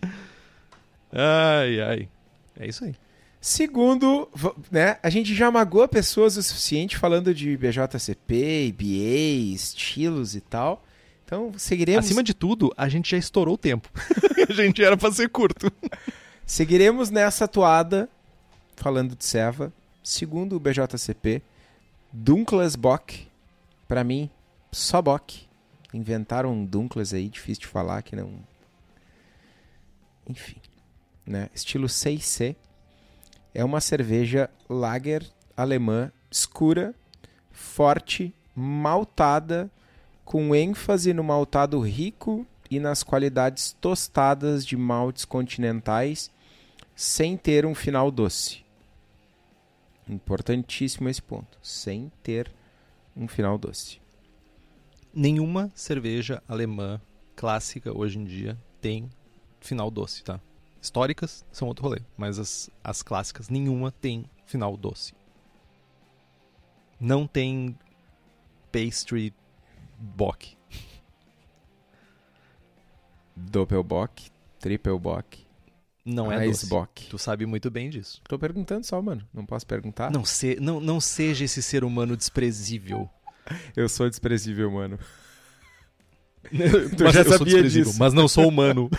[1.13, 2.09] Ai, ai.
[2.57, 2.95] É isso aí.
[3.41, 4.29] Segundo,
[4.71, 10.85] né, a gente já magoa pessoas o suficiente falando de BJCP, IBA, estilos e tal.
[11.25, 12.05] Então, seguiremos.
[12.05, 13.89] Acima de tudo, a gente já estourou o tempo.
[14.49, 15.71] a gente era para ser curto.
[16.47, 18.09] seguiremos nessa toada
[18.77, 19.73] falando de Seva.
[20.01, 21.43] Segundo o BJCP,
[22.13, 23.27] Dunkles Bock,
[23.89, 24.31] para mim,
[24.77, 25.47] só Bock.
[25.95, 28.39] Inventaram um Dunkles aí, difícil de falar, que não.
[30.29, 30.61] Enfim.
[31.25, 31.49] Né?
[31.55, 32.55] Estilo 6C.
[33.55, 36.95] É uma cerveja lager alemã escura,
[37.51, 39.71] forte, maltada,
[40.27, 46.31] com ênfase no maltado rico e nas qualidades tostadas de maltes continentais,
[46.95, 48.63] sem ter um final doce.
[50.07, 51.59] Importantíssimo esse ponto.
[51.63, 52.53] Sem ter
[53.17, 54.05] um final doce
[55.17, 57.01] nenhuma cerveja alemã
[57.35, 59.09] clássica hoje em dia tem
[59.59, 60.39] final doce, tá?
[60.81, 65.15] Históricas são outro rolê, mas as, as clássicas, nenhuma tem final doce.
[67.01, 67.77] Não tem
[68.71, 69.35] pastry
[69.99, 70.57] bock.
[73.35, 75.47] Doppelbock, Trippelbock.
[76.05, 76.67] Não é doce.
[76.69, 77.09] Bock.
[77.09, 78.21] Tu sabe muito bem disso.
[78.29, 79.27] Tô perguntando só, mano.
[79.35, 80.11] Não posso perguntar?
[80.11, 83.11] Não, se, não, não seja esse ser humano desprezível.
[83.77, 84.99] Eu sou desprezível, mano.
[87.03, 87.97] mas já sabia disso.
[87.99, 88.91] Mas não sou humano.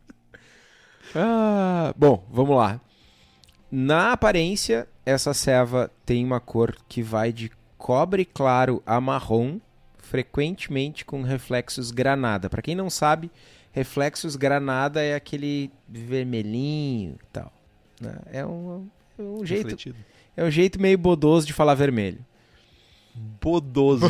[1.14, 2.80] ah, bom, vamos lá.
[3.70, 9.58] Na aparência, essa ceva tem uma cor que vai de cobre claro a marrom,
[9.98, 12.48] frequentemente com reflexos granada.
[12.48, 13.30] Para quem não sabe,
[13.72, 17.52] reflexos granada é aquele vermelhinho e tal.
[18.00, 18.16] Né?
[18.32, 18.88] É um,
[19.18, 19.94] é um jeito,
[20.36, 22.24] é um jeito meio bodoso de falar vermelho.
[23.16, 24.06] Bodoso.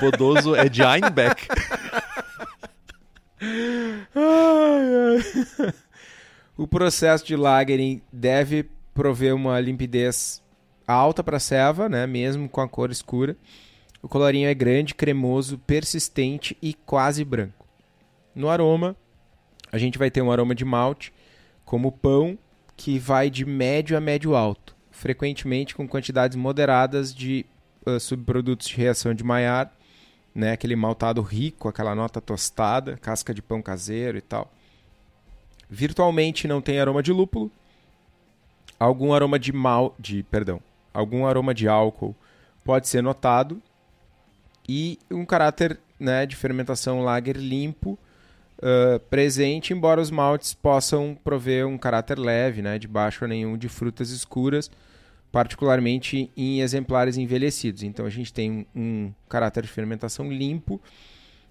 [0.00, 1.46] Bodoso é de Einbeck.
[6.56, 10.42] o processo de lagering deve prover uma limpidez
[10.86, 13.36] alta para a ceva, né, mesmo com a cor escura.
[14.02, 17.66] O colorinho é grande, cremoso, persistente e quase branco.
[18.34, 18.96] No aroma,
[19.70, 21.12] a gente vai ter um aroma de malte,
[21.64, 22.38] como pão,
[22.76, 27.44] que vai de médio a médio alto, frequentemente com quantidades moderadas de
[27.96, 29.70] uh, subprodutos de reação de Maillard,
[30.34, 34.52] né, aquele maltado rico, aquela nota tostada, casca de pão caseiro e tal.
[35.68, 37.50] Virtualmente não tem aroma de lúpulo,
[38.78, 40.60] algum aroma de mal, de, perdão,
[40.92, 42.14] algum aroma de álcool
[42.64, 43.60] pode ser notado.
[44.68, 47.98] E um caráter né, de fermentação lager limpo
[48.58, 53.56] uh, presente, embora os maltes possam prover um caráter leve, né, de baixo a nenhum
[53.56, 54.70] de frutas escuras,
[55.30, 57.82] particularmente em exemplares envelhecidos.
[57.82, 60.80] Então a gente tem um, caráter de fermentação limpo,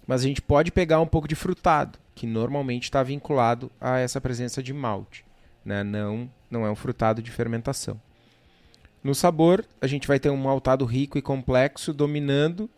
[0.06, 4.20] mas a gente pode pegar um pouco de frutado, que normalmente está vinculado a essa
[4.20, 5.24] presença de malte,
[5.64, 5.84] né?
[5.84, 8.00] não, não é um frutado de fermentação.
[9.02, 12.68] No sabor, a gente vai ter um maltado rico e complexo dominando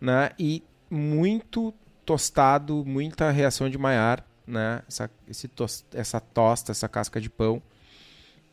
[0.00, 0.30] né?
[0.38, 1.72] e muito
[2.04, 4.82] tostado, muita reação de Maillard, né?
[4.88, 5.50] Essa, esse
[5.94, 7.62] essa tosta, essa casca de pão.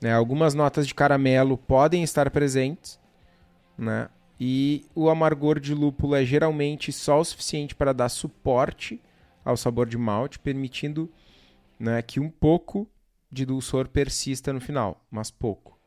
[0.01, 0.13] Né?
[0.13, 2.99] Algumas notas de caramelo podem estar presentes,
[3.77, 4.09] né?
[4.39, 9.01] E o amargor de lúpulo é geralmente só o suficiente para dar suporte
[9.45, 11.09] ao sabor de malte, permitindo
[11.79, 12.87] né, que um pouco
[13.31, 15.79] de dulçor persista no final, mas pouco.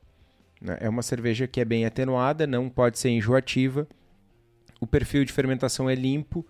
[0.60, 0.78] Né?
[0.80, 3.86] É uma cerveja que é bem atenuada, não pode ser enjoativa.
[4.80, 6.46] O perfil de fermentação é limpo,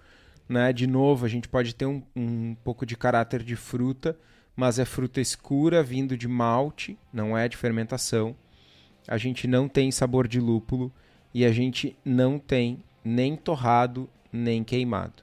[0.49, 0.73] né?
[0.73, 4.19] De novo, a gente pode ter um, um pouco de caráter de fruta,
[4.59, 8.35] mas é fruta escura vindo de malte, não é de fermentação.
[9.07, 10.93] A gente não tem sabor de lúpulo
[11.33, 15.23] e a gente não tem nem torrado nem queimado.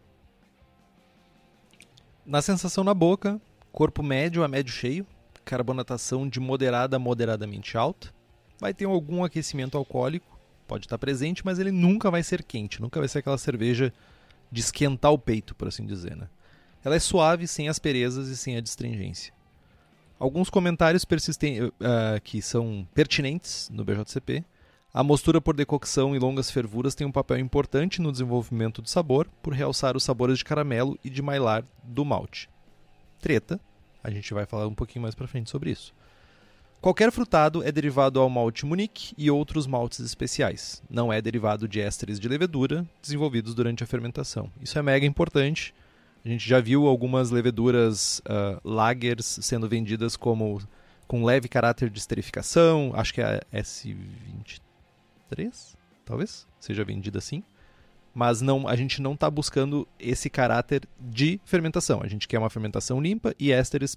[2.25, 3.39] Na sensação na boca,
[3.73, 5.05] corpo médio a médio cheio,
[5.43, 8.13] carbonatação de moderada a moderadamente alta,
[8.57, 13.01] vai ter algum aquecimento alcoólico, pode estar presente, mas ele nunca vai ser quente, nunca
[13.01, 13.91] vai ser aquela cerveja
[14.49, 16.15] de esquentar o peito, por assim dizer.
[16.15, 16.29] Né?
[16.85, 19.33] Ela é suave, sem asperezas e sem a distringência.
[20.19, 21.71] Alguns comentários persistem, uh,
[22.23, 24.45] que são pertinentes no BJCP.
[24.93, 29.27] A mostura por decocção e longas fervuras tem um papel importante no desenvolvimento do sabor,
[29.41, 32.47] por realçar os sabores de caramelo e de mailar do malte.
[33.19, 33.59] Treta,
[34.03, 35.91] a gente vai falar um pouquinho mais para frente sobre isso.
[36.79, 40.83] Qualquer frutado é derivado ao malte Munique e outros maltes especiais.
[40.87, 44.51] Não é derivado de ésteres de levedura desenvolvidos durante a fermentação.
[44.61, 45.73] Isso é mega importante.
[46.25, 50.59] A gente já viu algumas leveduras uh, lagers sendo vendidas como
[51.07, 52.91] com leve caráter de esterificação.
[52.95, 54.59] Acho que é a S23,
[56.03, 57.43] talvez, seja vendida assim.
[58.11, 62.01] Mas não, a gente não está buscando esse caráter de fermentação.
[62.01, 63.95] A gente quer uma fermentação limpa e ésteres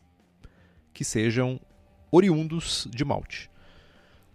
[0.93, 1.59] que sejam
[2.11, 3.51] oriundos de malte.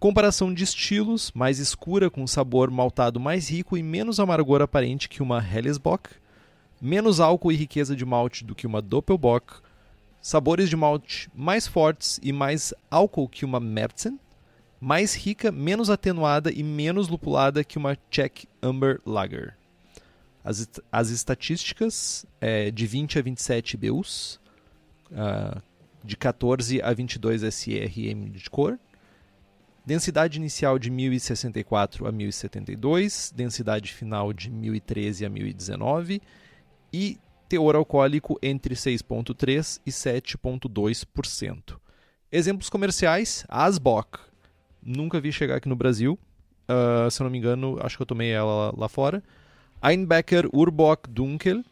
[0.00, 5.22] Comparação de estilos, mais escura com sabor maltado mais rico e menos amargor aparente que
[5.22, 6.10] uma Hellesbock,
[6.84, 9.54] menos álcool e riqueza de malte do que uma Doppelbock,
[10.20, 14.20] sabores de malte mais fortes e mais álcool que uma Märzen,
[14.78, 19.56] mais rica, menos atenuada e menos lupulada que uma Czech Amber Lager.
[20.44, 24.38] As, as estatísticas é de 20 a 27 BUs,
[25.10, 25.62] uh,
[26.04, 28.78] de 14 a 22 SRM de cor,
[29.86, 36.20] densidade inicial de 1064 a 1072, densidade final de 1013 a 1019
[36.94, 41.76] e teor alcoólico entre 6,3% e 7,2%.
[42.30, 44.20] Exemplos comerciais: Asbock.
[44.80, 46.16] Nunca vi chegar aqui no Brasil.
[46.68, 49.24] Uh, se eu não me engano, acho que eu tomei ela lá, fora.
[49.82, 51.64] Einbecker Urbock Dunkel.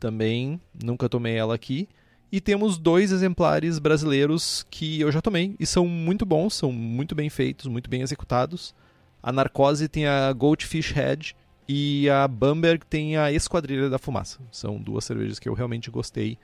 [0.00, 1.88] Também nunca tomei ela aqui.
[2.32, 7.14] E temos dois exemplares brasileiros que eu já tomei e são muito bons, são muito
[7.14, 8.74] bem feitos, muito bem executados.
[9.22, 11.36] A Narcose tem a Goldfish Head
[11.68, 14.40] e a Bamberg tem a Esquadrilha da Fumaça.
[14.50, 16.38] São duas cervejas que eu realmente gostei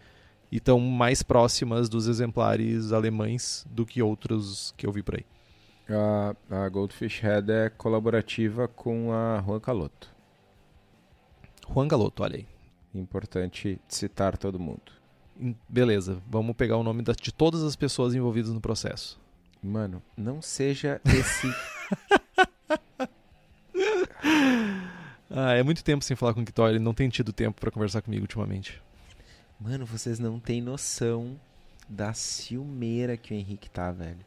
[0.51, 5.25] e estão mais próximas dos exemplares alemães do que outros que eu vi por aí.
[5.89, 10.09] A, a Goldfish Head é colaborativa com a Juan Caloto.
[11.73, 12.47] Juan Caloto, olha aí.
[12.95, 14.93] Importante citar todo mundo.
[15.69, 19.21] Beleza, vamos pegar o nome de todas as pessoas envolvidas no processo.
[19.63, 21.47] Mano, não seja esse.
[25.31, 27.71] ah, é muito tempo sem falar com o Kitó, ele não tem tido tempo para
[27.71, 28.83] conversar comigo ultimamente.
[29.61, 31.39] Mano, vocês não têm noção
[31.89, 34.19] da ciumeira que o Henrique tá, velho.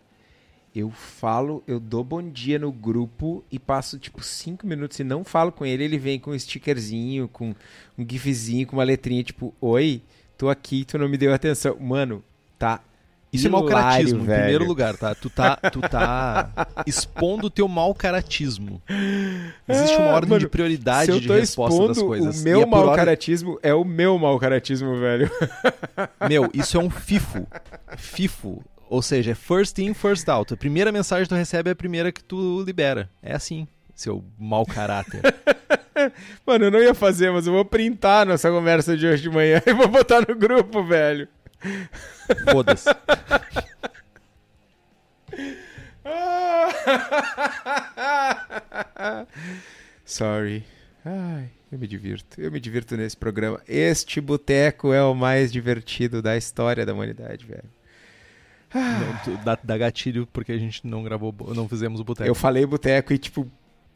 [0.75, 5.23] Eu falo, eu dou bom dia no grupo e passo tipo cinco minutos e não
[5.23, 5.83] falo com ele.
[5.83, 7.53] Ele vem com um stickerzinho, com
[7.97, 10.01] um gifzinho, com uma letrinha tipo: Oi,
[10.35, 11.77] tô aqui, tu não me deu atenção.
[11.79, 12.23] Mano,
[12.57, 12.81] tá
[13.33, 14.39] Isso é mau Hilário, caratismo, em velho.
[14.41, 15.15] primeiro lugar, tá?
[15.15, 16.49] Tu tá, tu tá
[16.85, 18.81] expondo o teu mau caratismo.
[19.67, 22.39] Existe uma Ah, ordem mano, de prioridade de resposta das coisas.
[22.41, 23.15] o meu é por mau ordem-
[23.63, 25.29] é o meu mau caratismo, velho.
[26.29, 27.45] Meu, isso é um FIFO.
[27.97, 28.63] FIFO.
[28.89, 30.53] Ou seja, é first in, first out.
[30.53, 33.09] A primeira mensagem que tu recebe é a primeira que tu libera.
[33.21, 35.21] É assim, seu mau caráter.
[36.45, 39.61] Mano, eu não ia fazer, mas eu vou printar nossa conversa de hoje de manhã
[39.65, 41.27] e vou botar no grupo, velho.
[42.51, 42.89] Foda-se.
[50.05, 50.63] Sorry.
[51.05, 52.39] Ai, eu me divirto.
[52.39, 53.61] Eu me divirto nesse programa.
[53.67, 57.63] Este boteco é o mais divertido da história da humanidade, velho.
[58.73, 62.27] Não, tu- dá, dá gatilho porque a gente não gravou, não fizemos o boteco.
[62.27, 63.49] Eu falei boteco e, tipo,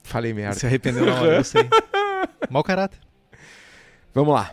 [0.03, 0.59] falei merda.
[0.59, 1.68] Se arrependeu na hora, eu sei.
[2.49, 2.99] Mau caráter.
[4.13, 4.51] Vamos lá.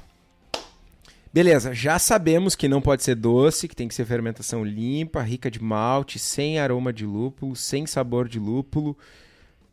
[1.35, 5.51] Beleza, já sabemos que não pode ser doce, que tem que ser fermentação limpa, rica
[5.51, 8.97] de malte, sem aroma de lúpulo, sem sabor de lúpulo,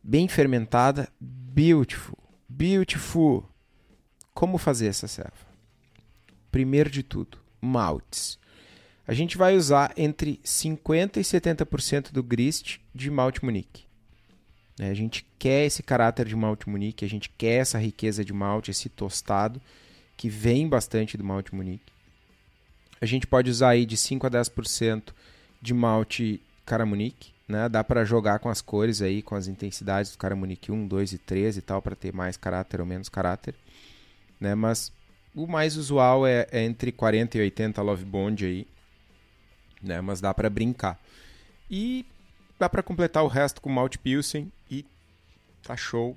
[0.02, 2.18] bem fermentada, beautiful,
[2.50, 3.48] beautiful.
[4.34, 5.46] Como fazer essa serva?
[6.52, 8.40] Primeiro de tudo, maltes.
[9.08, 13.84] A gente vai usar entre 50 e 70% do grist de malte munique.
[14.80, 14.90] né?
[14.90, 18.72] A gente quer esse caráter de malte munique, a gente quer essa riqueza de malte,
[18.72, 19.62] esse tostado
[20.18, 21.92] que vem bastante do malte munique.
[23.00, 25.14] A gente pode usar aí de 5 a 10%
[25.62, 27.68] de malte caramunique, né?
[27.68, 31.18] Dá para jogar com as cores aí, com as intensidades do caramunique 1, 2 e
[31.18, 33.56] 3 e tal para ter mais caráter ou menos caráter,
[34.40, 34.54] né?
[34.56, 34.92] Mas
[35.34, 38.68] o mais usual é, é entre 40 e 80 Love Bond aí,
[39.82, 40.00] né?
[40.02, 41.00] Mas dá para brincar.
[41.70, 42.06] E
[42.60, 44.86] dá para completar o resto com malte pilsen e
[45.64, 46.16] tá show.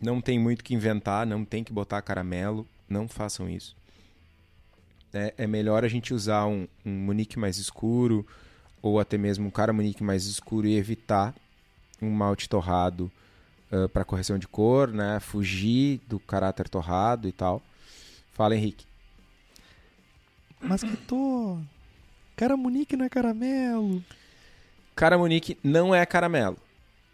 [0.00, 3.74] Não tem muito que inventar, não tem que botar caramelo, não façam isso.
[5.14, 8.26] É, é melhor a gente usar um, um munique mais escuro
[8.82, 11.34] ou até mesmo um caramunique mais escuro e evitar
[12.02, 13.10] um malte torrado
[13.92, 15.20] para correção de cor, né?
[15.20, 17.62] Fugir do caráter torrado e tal.
[18.32, 18.84] Fala, Henrique.
[20.60, 21.58] Mas que tô.
[22.34, 24.02] Cara, Munique não é caramelo.
[24.96, 26.56] Caramunique não é caramelo,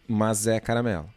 [0.08, 1.08] mas é caramelo.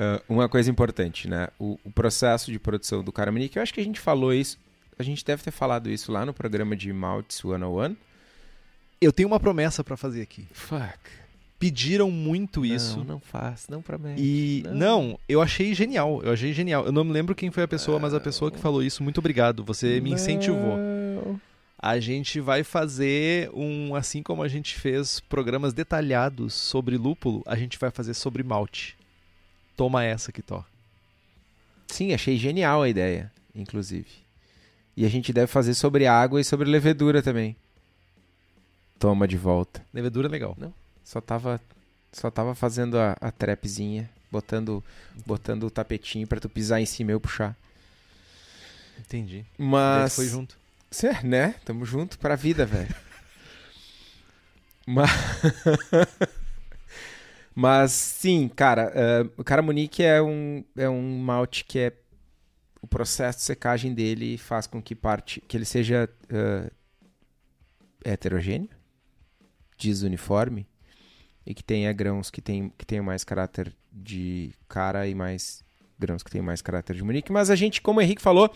[0.00, 1.48] Ah, uma coisa importante, né?
[1.58, 4.56] O, o processo de produção do caramunique, eu acho que a gente falou isso,
[4.96, 7.96] a gente deve ter falado isso lá no programa de Maltes 101.
[9.00, 10.46] Eu tenho uma promessa pra fazer aqui.
[10.52, 10.98] Fuck.
[11.58, 12.98] Pediram muito isso.
[12.98, 14.22] Não, não faz, não promete.
[14.22, 14.74] E Não.
[14.74, 15.20] não.
[15.28, 16.84] eu achei genial, eu achei genial.
[16.86, 19.18] Eu não me lembro quem foi a pessoa, mas a pessoa que falou isso, muito
[19.18, 19.64] obrigado.
[19.64, 20.76] Você me incentivou.
[20.76, 21.40] Não.
[21.80, 27.56] A gente vai fazer um, assim como a gente fez programas detalhados sobre lúpulo, a
[27.56, 28.97] gente vai fazer sobre malte.
[29.78, 30.64] Toma essa que tó.
[31.86, 34.08] Sim, achei genial a ideia, inclusive.
[34.96, 37.54] E a gente deve fazer sobre água e sobre levedura também.
[38.98, 39.80] Toma de volta.
[39.94, 40.56] Levedura é legal.
[41.04, 41.60] Só tava,
[42.12, 44.82] só tava fazendo a, a trapzinha, botando,
[45.24, 47.56] botando o tapetinho pra tu pisar em cima e eu puxar.
[48.98, 49.46] Entendi.
[49.56, 50.16] Mas.
[50.16, 50.58] Foi junto.
[50.90, 51.54] Cê, né?
[51.64, 52.92] Tamo junto pra vida, velho.
[54.84, 55.08] Mas...
[57.60, 61.92] Mas sim, cara, eh, o Caramunique é um, é um malte que é
[62.80, 66.70] o processo de secagem dele faz com que parte que ele seja eh,
[68.04, 68.68] heterogêneo,
[69.76, 70.68] desuniforme
[71.44, 75.64] e que tenha grãos que tem que tenham mais caráter de cara e mais
[75.98, 78.54] grãos que tenham mais caráter de Munique, mas a gente, como o Henrique falou,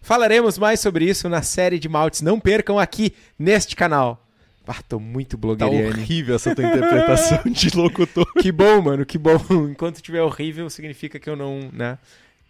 [0.00, 2.22] Falaremos mais sobre isso na série de maltes.
[2.22, 4.27] Não percam aqui neste canal.
[4.70, 5.88] Ah, tô muito Tá blogueiriane.
[6.02, 8.30] horrível essa tua interpretação de locutor.
[8.34, 9.38] que bom, mano, que bom.
[9.70, 11.96] Enquanto estiver horrível, significa que eu não, né,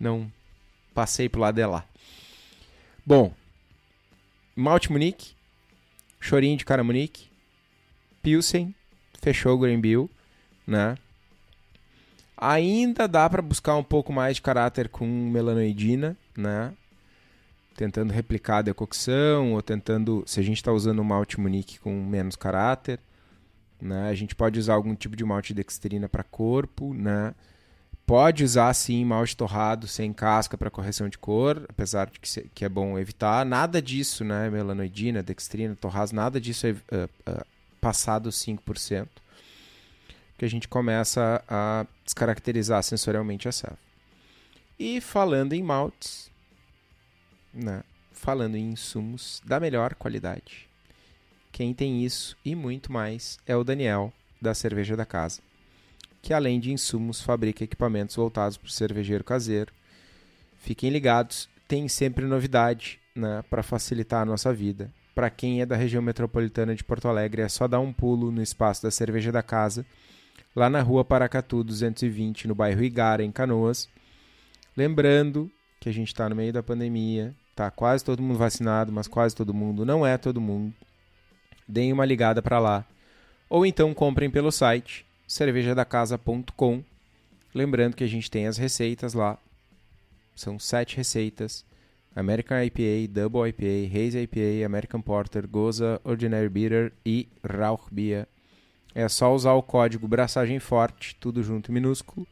[0.01, 0.29] não
[0.93, 1.85] passei pro lado de lá.
[3.07, 3.33] Bom,
[4.57, 5.31] Malte Munique,
[6.21, 7.29] chorinho de cara Munique,
[8.21, 8.75] Pilsen,
[9.23, 10.11] fechou o Green Bill,
[10.67, 10.97] né?
[12.37, 16.73] Ainda dá para buscar um pouco mais de caráter com melanoidina, né?
[17.79, 21.93] Tentando replicar a decocção ou tentando, se a gente está usando um malte Munique com
[22.03, 22.99] menos caráter,
[23.81, 24.09] né?
[24.09, 27.33] A gente pode usar algum tipo de malte dextrina para corpo, né?
[28.05, 32.51] Pode usar sim malte torrado sem casca para correção de cor, apesar de que, se-
[32.53, 33.47] que é bom evitar.
[33.47, 34.51] Nada disso, né?
[34.51, 37.47] Melanoidina, dextrina, torrado, nada disso é uh, uh,
[37.81, 39.07] passado 5%.
[40.37, 43.79] Que a gente começa a descaracterizar sensorialmente a serva.
[44.77, 46.29] E falando em maltes,
[47.53, 47.83] né?
[48.13, 50.69] Falando em insumos da melhor qualidade.
[51.53, 55.41] Quem tem isso e muito mais é o Daniel, da Cerveja da Casa,
[56.23, 59.73] que além de insumos fabrica equipamentos voltados para o cervejeiro caseiro.
[60.59, 65.75] Fiquem ligados, tem sempre novidade né, para facilitar a nossa vida, para quem é da
[65.75, 69.43] região metropolitana de Porto Alegre, é só dar um pulo no espaço da Cerveja da
[69.43, 69.85] Casa,
[70.55, 73.89] lá na rua Paracatu 220, no bairro Igara, em Canoas.
[74.77, 79.09] Lembrando que a gente está no meio da pandemia, tá quase todo mundo vacinado, mas
[79.09, 80.75] quase todo mundo não é todo mundo.
[81.67, 82.85] Deem uma ligada para lá.
[83.49, 86.83] Ou então comprem pelo site cervejadacasa.com.
[87.55, 89.39] Lembrando que a gente tem as receitas lá.
[90.35, 91.65] São sete receitas.
[92.15, 98.27] American IPA, Double IPA, Haze IPA, American Porter, Goza, Ordinary Bitter e Rauch Beer.
[98.95, 102.27] É só usar o código Braçagem Forte, tudo junto e minúsculo.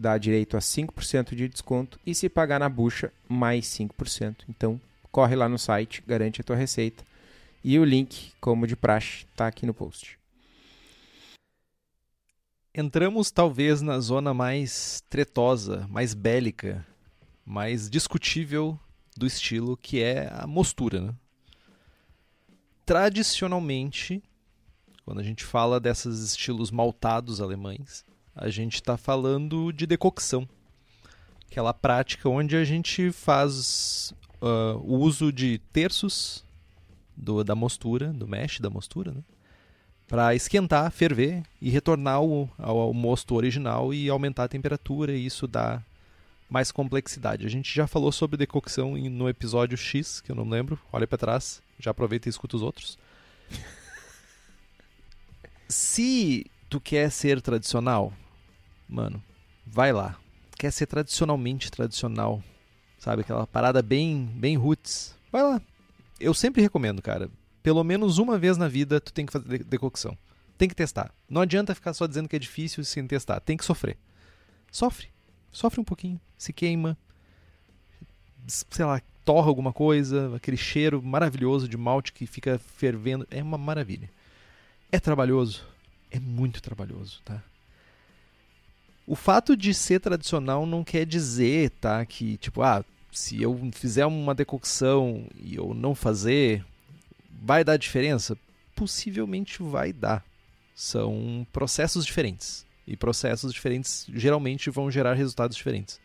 [0.00, 4.44] Dá direito a 5% de desconto e se pagar na bucha, mais 5%.
[4.48, 4.80] Então,
[5.12, 7.04] corre lá no site, garante a tua receita.
[7.62, 10.18] E o link, como de praxe, está aqui no post.
[12.74, 16.86] Entramos talvez na zona mais tretosa, mais bélica,
[17.44, 18.80] mais discutível
[19.14, 21.02] do estilo, que é a mostura.
[21.02, 21.14] Né?
[22.86, 24.22] Tradicionalmente,
[25.04, 28.02] quando a gente fala desses estilos maltados alemães,
[28.34, 30.48] a gente está falando de decocção.
[31.50, 36.44] Aquela prática onde a gente faz uh, o uso de terços
[37.16, 39.22] do, da mostura, do mesh da mostura, né?
[40.10, 45.46] para esquentar, ferver e retornar ao, ao, mosto original e aumentar a temperatura, e isso
[45.46, 45.80] dá
[46.48, 47.46] mais complexidade.
[47.46, 51.16] A gente já falou sobre decocção no episódio X, que eu não lembro, olha para
[51.16, 52.98] trás, já aproveita e escuta os outros.
[55.68, 58.12] Se tu quer ser tradicional,
[58.88, 59.22] mano,
[59.66, 60.16] vai lá.
[60.56, 62.42] Quer ser tradicionalmente tradicional,
[62.98, 63.20] sabe?
[63.20, 65.14] Aquela parada bem, bem roots.
[65.30, 65.60] Vai lá.
[66.18, 67.30] Eu sempre recomendo, cara
[67.62, 70.16] pelo menos uma vez na vida tu tem que fazer decocção.
[70.56, 71.12] Tem que testar.
[71.28, 73.40] Não adianta ficar só dizendo que é difícil sem testar.
[73.40, 73.96] Tem que sofrer.
[74.70, 75.08] Sofre.
[75.50, 76.20] Sofre um pouquinho.
[76.36, 76.98] Se queima.
[78.46, 80.36] Sei lá, torra alguma coisa.
[80.36, 83.26] Aquele cheiro maravilhoso de malte que fica fervendo.
[83.30, 84.10] É uma maravilha.
[84.92, 85.64] É trabalhoso.
[86.10, 87.42] É muito trabalhoso, tá?
[89.06, 92.04] O fato de ser tradicional não quer dizer, tá?
[92.06, 96.64] Que, tipo, ah, se eu fizer uma decocção e eu não fazer,
[97.42, 98.36] Vai dar diferença?
[98.76, 100.24] Possivelmente vai dar.
[100.74, 102.66] São processos diferentes.
[102.86, 105.98] E processos diferentes geralmente vão gerar resultados diferentes.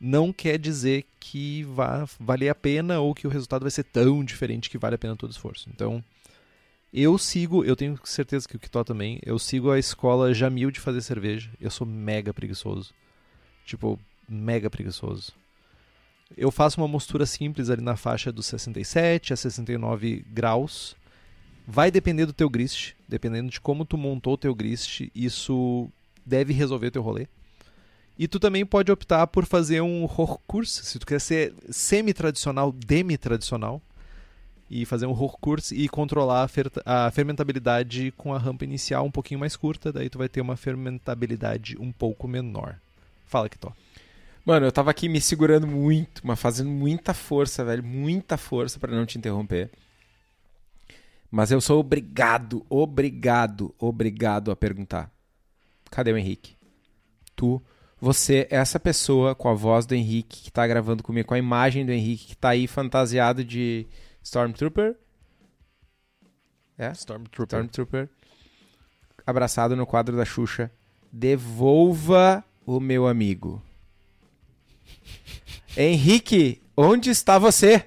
[0.00, 4.22] Não quer dizer que vai valer a pena ou que o resultado vai ser tão
[4.22, 5.68] diferente que vale a pena todo esforço.
[5.72, 6.04] Então,
[6.92, 10.80] eu sigo, eu tenho certeza que o Kitó também, eu sigo a escola Jamil de
[10.80, 11.50] fazer cerveja.
[11.60, 12.94] Eu sou mega preguiçoso.
[13.64, 15.32] Tipo, mega preguiçoso.
[16.36, 20.96] Eu faço uma mostura simples ali na faixa dos 67 a 69 graus.
[21.66, 25.90] Vai depender do teu grist, dependendo de como tu montou o teu grist, isso
[26.24, 27.26] deve resolver teu rolê.
[28.18, 33.80] E tu também pode optar por fazer um Hochkurs, se tu quer ser semi-tradicional, demi-tradicional,
[34.70, 39.10] e fazer um Hochkurs e controlar a, fer a, fermentabilidade com a rampa inicial um
[39.10, 42.76] pouquinho mais curta, daí tu vai ter uma fermentabilidade um pouco menor.
[43.26, 43.72] Fala, Kitó.
[44.44, 47.84] Mano, eu tava aqui me segurando muito, mas fazendo muita força, velho.
[47.84, 49.70] Muita força para não te interromper.
[51.30, 55.10] Mas eu sou obrigado, obrigado, obrigado a perguntar.
[55.90, 56.56] Cadê o Henrique?
[57.36, 57.60] Tu,
[58.00, 61.38] você é essa pessoa com a voz do Henrique que tá gravando comigo, com a
[61.38, 63.86] imagem do Henrique que tá aí fantasiado de
[64.28, 64.94] Stormtrooper?
[66.76, 66.90] É?
[66.90, 67.56] Stormtrooper.
[67.56, 68.08] Stormtrooper.
[69.26, 70.70] Abraçado no quadro da Xuxa.
[71.10, 73.62] Devolva o meu amigo.
[75.74, 77.86] Henrique, onde está você?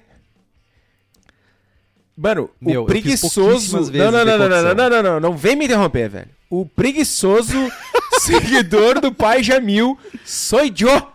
[2.16, 3.92] Mano, Meu, o preguiçoso.
[3.92, 6.30] Não, não, não, não, não, não, não, não, não, vem me interromper, velho.
[6.50, 7.56] O preguiçoso
[8.20, 11.12] seguidor do pai Jamil sou eu.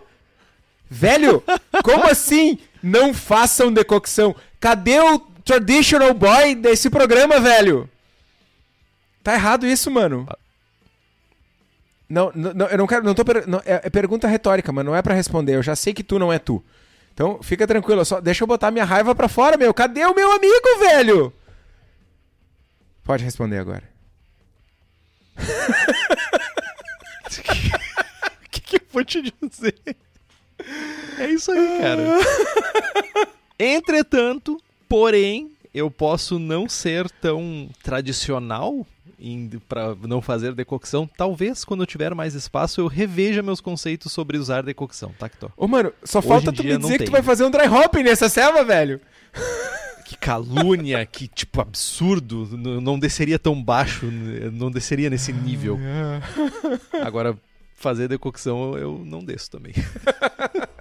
[0.89, 1.43] Velho,
[1.83, 4.33] como assim não façam decocção?
[4.59, 7.89] Cadê o traditional boy desse programa, velho?
[9.23, 10.27] Tá errado isso, mano.
[12.09, 13.03] Não, não, eu não quero.
[13.03, 15.55] Não tô, não, é, é, pergunta retórica, mas não é para responder.
[15.55, 16.63] Eu já sei que tu não é tu.
[17.13, 19.73] Então fica tranquilo, só deixa eu botar minha raiva pra fora, meu.
[19.73, 21.33] Cadê o meu amigo, velho?
[23.03, 23.83] Pode responder agora.
[27.29, 29.75] O que, que eu vou te dizer?
[31.19, 33.27] É isso aí, cara.
[33.59, 38.85] Entretanto, porém, eu posso não ser tão tradicional
[39.67, 44.37] para não fazer decocção, talvez quando eu tiver mais espaço eu reveja meus conceitos sobre
[44.37, 45.49] usar decocção, tá, Kitó?
[45.57, 48.03] Ô, mano, só Hoje falta tu me dizer que tu vai fazer um dry hopping
[48.03, 49.01] nessa selva, velho.
[50.05, 54.05] Que calúnia, que tipo absurdo, não desceria tão baixo,
[54.53, 55.79] não desceria nesse nível.
[57.03, 57.37] Agora,
[57.75, 59.73] fazer decocção eu não desço também.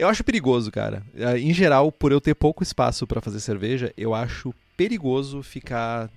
[0.00, 1.02] Eu acho perigoso, cara.
[1.14, 6.10] É, em geral, por eu ter pouco espaço para fazer cerveja, eu acho perigoso ficar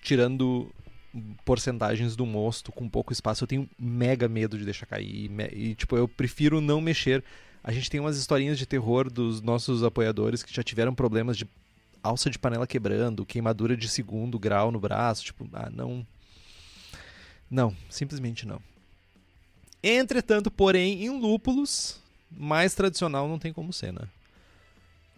[0.00, 0.72] tirando
[1.44, 3.42] porcentagens do mosto com pouco espaço.
[3.42, 5.28] Eu tenho mega medo de deixar cair.
[5.52, 7.24] E, tipo, eu prefiro não mexer.
[7.64, 11.44] A gente tem umas historinhas de terror dos nossos apoiadores que já tiveram problemas de
[12.04, 15.24] alça de panela quebrando, queimadura de segundo grau no braço.
[15.24, 16.06] Tipo, ah, não.
[17.50, 18.62] Não, simplesmente não.
[19.82, 22.00] Entretanto, porém, em lúpulos,
[22.36, 24.08] mais tradicional não tem como ser, né?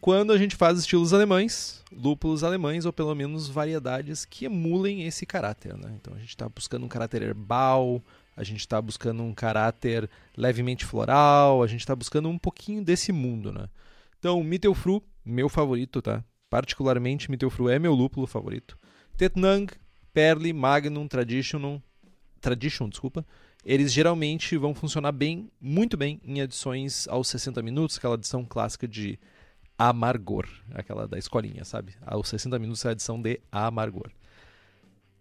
[0.01, 5.25] Quando a gente faz estilos alemães, lúpulos alemães, ou pelo menos variedades que emulem esse
[5.25, 5.97] caráter, né?
[5.99, 8.03] Então a gente está buscando um caráter herbal,
[8.37, 13.13] a gente está buscando um caráter levemente floral, a gente está buscando um pouquinho desse
[13.13, 13.69] mundo, né?
[14.19, 16.25] Então, Mittelfru, meu favorito, tá?
[16.51, 18.79] Particularmente, Mittelfru é meu lúpulo favorito.
[19.17, 19.73] Tetnang,
[20.13, 21.81] Perle, Magnum, Tradition,
[22.41, 23.25] Tradition, desculpa,
[23.65, 28.87] eles geralmente vão funcionar bem, muito bem, em adições aos 60 minutos, aquela adição clássica
[28.87, 29.19] de
[29.79, 31.95] amargor, aquela da escolinha, sabe?
[32.05, 34.11] Aos 60 minutos é a adição de amargor.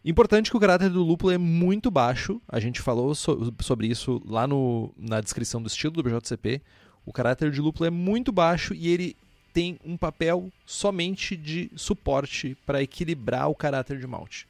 [0.05, 4.21] Importante que o caráter do lúpulo é muito baixo, a gente falou so sobre isso
[4.25, 6.61] lá no, na descrição do estilo do BJCP.
[7.05, 9.15] O caráter de lúpulo é muito baixo e ele
[9.53, 14.45] tem um papel somente de suporte para equilibrar o caráter de malte.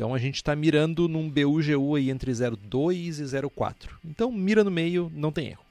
[0.00, 3.74] Então a gente está mirando num BUGU aí entre 0,2 e 0,4.
[4.02, 5.62] Então mira no meio, não tem erro.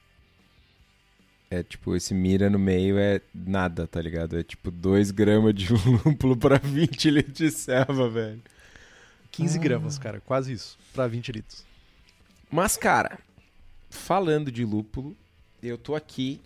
[1.50, 4.38] É tipo, esse mira no meio é nada, tá ligado?
[4.38, 5.66] É tipo 2 gramas de
[6.06, 8.40] lúpulo para 20 litros de serva, velho.
[9.32, 9.60] 15 ah.
[9.60, 11.66] gramas, cara, quase isso, para 20 litros.
[12.48, 13.18] Mas, cara,
[13.90, 15.16] falando de lúpulo,
[15.60, 16.40] eu tô aqui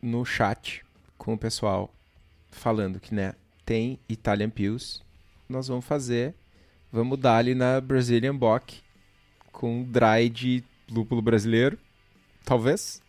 [0.00, 0.84] no chat
[1.18, 1.92] com o pessoal
[2.52, 3.34] falando que, né,
[3.64, 5.04] tem Italian Pills
[5.48, 6.34] nós vamos fazer,
[6.92, 8.80] vamos dar ali na Brazilian Bock
[9.52, 11.78] com dry de lúpulo brasileiro,
[12.44, 13.00] talvez.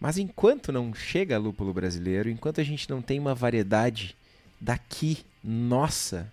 [0.00, 4.16] Mas enquanto não chega lúpulo brasileiro, enquanto a gente não tem uma variedade
[4.60, 6.32] daqui, nossa,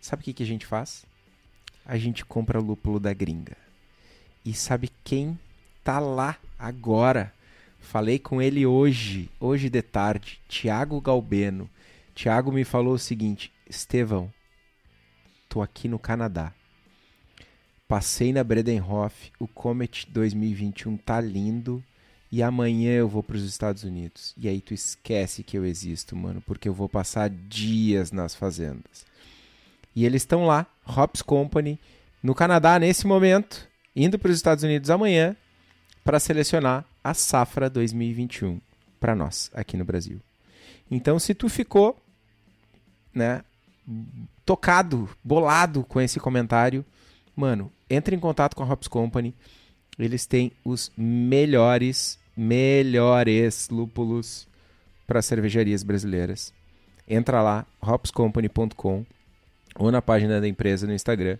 [0.00, 1.04] sabe o que, que a gente faz?
[1.84, 3.56] A gente compra lúpulo da gringa.
[4.44, 5.38] E sabe quem
[5.82, 7.32] tá lá agora?
[7.80, 11.68] Falei com ele hoje, hoje de tarde, Tiago Galbeno.
[12.14, 14.32] Tiago me falou o seguinte: Estevão,
[15.48, 16.54] tô aqui no Canadá.
[17.86, 21.84] Passei na Bredenhof, o Comet 2021 tá lindo
[22.32, 24.34] e amanhã eu vou para os Estados Unidos.
[24.38, 29.06] E aí tu esquece que eu existo, mano, porque eu vou passar dias nas fazendas.
[29.94, 31.78] E eles estão lá, Hops Company,
[32.22, 35.36] no Canadá nesse momento, indo para os Estados Unidos amanhã
[36.04, 38.60] para selecionar a safra 2021
[38.98, 40.20] para nós aqui no Brasil.
[40.90, 42.00] Então, se tu ficou,
[43.14, 43.42] né,
[44.44, 46.84] tocado, bolado com esse comentário,
[47.34, 49.34] mano, entre em contato com a Hops Company.
[49.98, 54.46] Eles têm os melhores, melhores lúpulos
[55.06, 56.52] para cervejarias brasileiras.
[57.06, 59.04] Entra lá, hopscompany.com
[59.74, 61.38] ou na página da empresa no Instagram,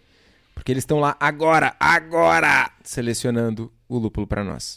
[0.54, 4.76] porque eles estão lá agora, agora, selecionando o lúpulo para nós.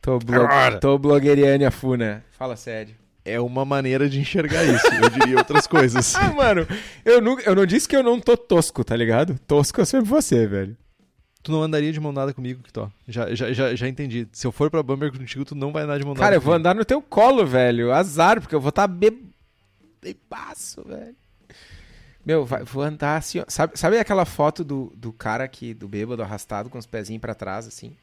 [0.00, 0.46] Tô, blo
[0.80, 2.24] tô blogueiriane a funa.
[2.30, 4.86] Fala sério é uma maneira de enxergar isso.
[4.86, 6.14] Eu diria outras coisas.
[6.14, 6.66] ah, mano,
[7.04, 9.38] eu não, eu não disse que eu não tô tosco, tá ligado?
[9.46, 10.76] Tosco é sempre você, velho.
[11.42, 12.90] Tu não andaria de mão dada comigo, Kitó.
[13.06, 14.26] Já, já, já, já entendi.
[14.32, 16.40] Se eu for pra Bumber contigo, tu não vai andar de mão dada Cara, eu
[16.40, 17.92] vou andar no teu colo, velho.
[17.92, 19.12] Azar, porque eu vou estar tá be...
[20.02, 21.14] bebaço, velho.
[22.24, 23.44] Meu, vai, vou andar assim, ó.
[23.46, 27.34] Sabe, sabe aquela foto do, do cara que, do bêbado arrastado com os pezinhos para
[27.36, 27.96] trás, assim?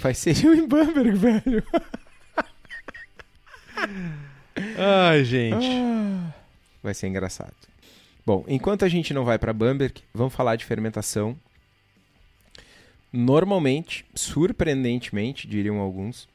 [0.00, 1.64] Vai ser eu em Bamberg, velho.
[4.78, 5.66] Ai, gente.
[6.82, 7.54] vai ser engraçado.
[8.24, 11.36] Bom, enquanto a gente não vai para Bamberg, vamos falar de fermentação.
[13.12, 16.28] Normalmente, surpreendentemente, diriam alguns,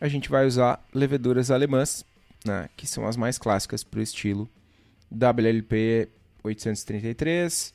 [0.00, 2.04] a gente vai usar leveduras alemãs,
[2.44, 4.48] né, que são as mais clássicas para o estilo
[5.10, 6.08] WLP
[6.42, 7.74] 833,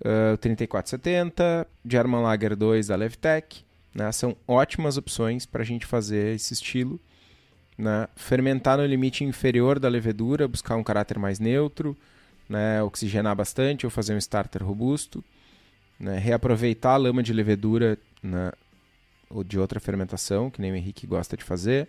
[0.00, 3.64] uh, 3470, German Lager 2 da Levtech.
[3.94, 7.00] Né, são ótimas opções para a gente fazer esse estilo
[7.78, 8.08] né?
[8.16, 11.96] Fermentar no limite inferior da levedura, buscar um caráter mais neutro,
[12.48, 12.82] né?
[12.82, 15.22] oxigenar bastante ou fazer um starter robusto,
[15.98, 16.18] né?
[16.18, 18.50] reaproveitar a lama de levedura né?
[19.30, 21.86] ou de outra fermentação, que nem o Henrique gosta de fazer,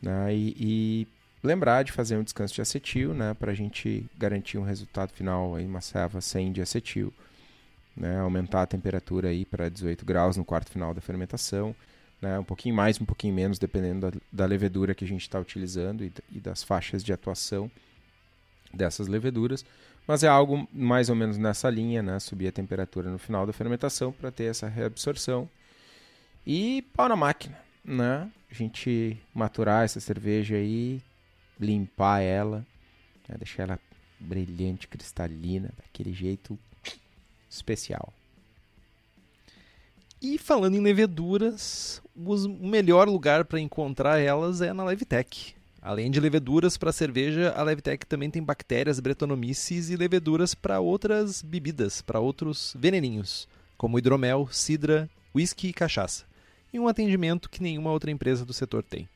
[0.00, 0.34] né?
[0.34, 1.08] e, e
[1.46, 5.54] lembrar de fazer um descanso de acetil, né, para a gente garantir um resultado final
[5.54, 7.12] aí uma serva sem de acetil,
[8.22, 11.76] aumentar a temperatura para 18 graus no quarto final da fermentação
[12.20, 12.38] né?
[12.38, 16.04] um pouquinho mais, um pouquinho menos, dependendo da, da levedura que a gente está utilizando
[16.04, 17.70] e, e, das faixas de atuação
[18.72, 19.64] dessas leveduras,
[20.06, 22.18] Mas é algo mais ou menos nessa linha, né?
[22.18, 25.48] Subir a temperatura no final da fermentação para ter essa reabsorção.
[26.46, 28.30] E pau na máquina, né?
[28.50, 31.00] A gente maturar essa cerveja aí,
[31.58, 32.66] limpar ela,
[33.28, 33.36] né?
[33.38, 33.80] deixar ela
[34.20, 36.58] brilhante, cristalina, daquele jeito
[37.48, 38.12] especial.
[40.26, 45.54] E falando em leveduras, o melhor lugar para encontrar elas é na Levtech.
[45.82, 51.42] Além de leveduras para cerveja, a Levtech também tem bactérias, bretonomices e leveduras para outras
[51.42, 53.46] bebidas, para outros veneninhos,
[53.76, 56.24] como hidromel, cidra, whisky e cachaça.
[56.72, 59.06] E um atendimento que nenhuma outra empresa do setor tem.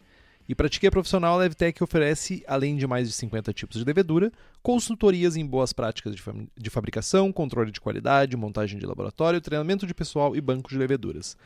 [0.49, 3.77] E para ti que é profissional, a Levtech oferece, além de mais de 50 tipos
[3.77, 4.33] de levedura,
[4.63, 6.23] consultorias em boas práticas de,
[6.57, 11.37] de fabricação, controle de qualidade, montagem de laboratório, treinamento de pessoal e banco de leveduras.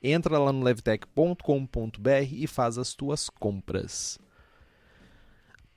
[0.00, 4.16] Entra lá no levtech.com.br e faz as tuas compras.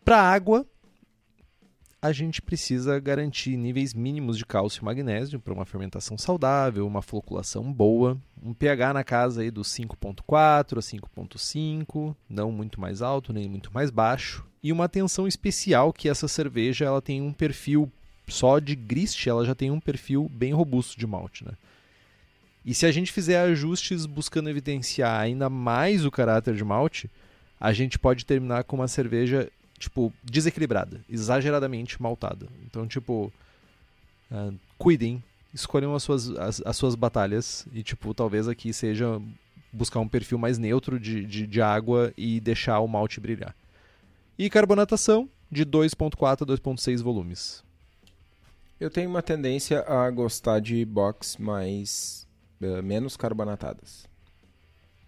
[0.04, 0.68] Para água,
[2.06, 7.02] a gente precisa garantir níveis mínimos de cálcio e magnésio para uma fermentação saudável, uma
[7.02, 13.34] floculação boa, um pH na casa aí dos 5.4 a 5.5, não muito mais alto
[13.34, 17.92] nem muito mais baixo, e uma atenção especial que essa cerveja ela tem um perfil
[18.28, 21.54] só de grist, ela já tem um perfil bem robusto de malte, né?
[22.64, 27.10] E se a gente fizer ajustes buscando evidenciar ainda mais o caráter de malte,
[27.60, 32.48] a gente pode terminar com uma cerveja tipo desequilibrada, exageradamente maltada.
[32.66, 33.32] Então, tipo,
[34.32, 35.24] ah, cuidem,
[35.54, 39.22] escolham as suas, as, as suas batalhas e tipo talvez aqui seja
[39.72, 43.56] buscar um perfil mais neutro de, de, de água e deixar o malte brilhar.
[44.38, 47.64] E carbonatação de 2.4 a 2.6 volumes.
[48.80, 52.28] Eu tenho uma tendência a gostar de box mais
[52.62, 54.06] eh, menos carbonatadas.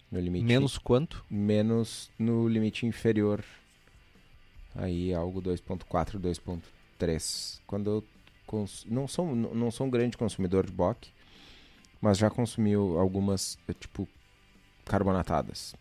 [0.10, 1.26] No limite Menos quanto?
[1.30, 3.44] menos no limite inferior.
[4.78, 7.60] Aí algo 2.4, 2.3.
[7.66, 8.04] Quando eu
[8.46, 8.86] cons...
[8.88, 11.10] não sou não sou um grande consumidor de bock,
[12.00, 14.08] mas já consumi algumas eh, tipo
[14.86, 15.76] carbonatadas.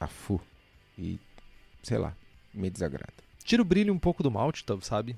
[0.00, 0.40] A fu
[0.98, 1.18] e
[1.82, 2.14] sei lá,
[2.52, 3.12] me desagrada.
[3.44, 5.14] Tira o brilho um pouco do malte, tá, sabe?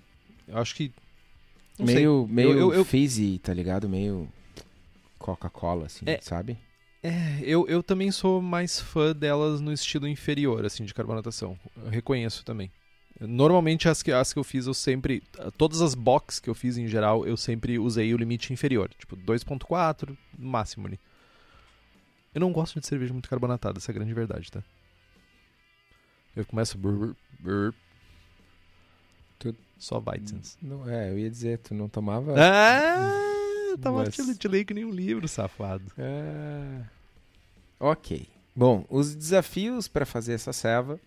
[0.47, 0.93] Eu acho que.
[1.79, 1.95] não sei.
[1.97, 3.89] meio meio eu- eu- fizzy, tá ligado?
[3.89, 4.29] Meio
[5.19, 6.21] Coca-Cola assim, É.
[6.21, 6.59] sabe?
[7.03, 11.57] É, eu, eu também sou mais fã delas no estilo inferior, assim, de carbonatação.
[11.77, 12.71] Eu reconheço também.
[13.21, 15.23] Normalmente as que, as que eu fiz, eu sempre.
[15.57, 18.91] Todas as box que eu fiz em geral, eu sempre usei o limite inferior.
[18.97, 21.01] Tipo, 2.4 no máximo ali.
[22.35, 24.62] Eu não gosto de cerveja muito carbonatada, essa é a grande verdade, tá?
[26.37, 26.79] Eu começo.
[26.79, 27.75] brr, brr.
[29.39, 30.57] Tu- Só Weizens.
[30.62, 33.25] Não, é, eu ia dizer, tu não tomava Ah!
[33.81, 35.85] Tava Mas- te, te leio que nem um livro, safado.
[35.99, 36.85] Ah,
[37.81, 38.29] ok.
[38.55, 40.99] Bom, os desafios para fazer essa ceva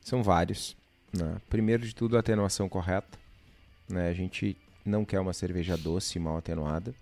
[0.00, 0.76] são vários.
[1.12, 1.36] Né?
[1.48, 3.18] Primeiro de tudo, a atenuação correta.
[3.88, 4.08] né?
[4.08, 6.94] A gente não quer uma cerveja doce mal atenuada.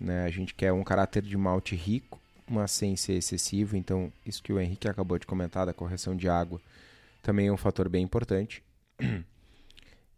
[0.00, 0.24] né?
[0.24, 3.76] A gente quer um caráter de malte rico, mas sem ser excessivo.
[3.76, 6.60] Então, isso que o Henrique acabou de comentar da correção de água
[7.22, 8.62] também é um fator bem importante.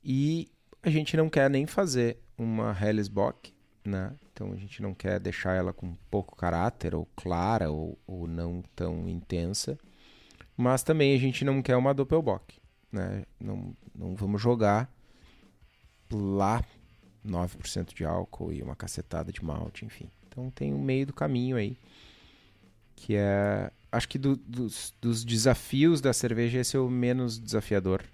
[0.05, 0.49] E
[0.83, 3.53] a gente não quer nem fazer uma Hellesbock,
[3.85, 4.15] né?
[4.33, 8.63] Então a gente não quer deixar ela com pouco caráter, ou clara, ou, ou não
[8.77, 9.79] tão intensa.
[10.57, 12.60] Mas também a gente não quer uma Doppelbock,
[12.93, 13.25] né?
[13.41, 14.91] Não, não vamos jogar
[16.13, 16.65] lá
[17.27, 20.09] 9% de álcool e uma cacetada de malte, enfim.
[20.29, 21.77] Então tem um meio do caminho aí,
[22.97, 23.71] que é...
[23.93, 28.05] Acho que do- dos, dos desafios da cerveja esse é o menos desafiador.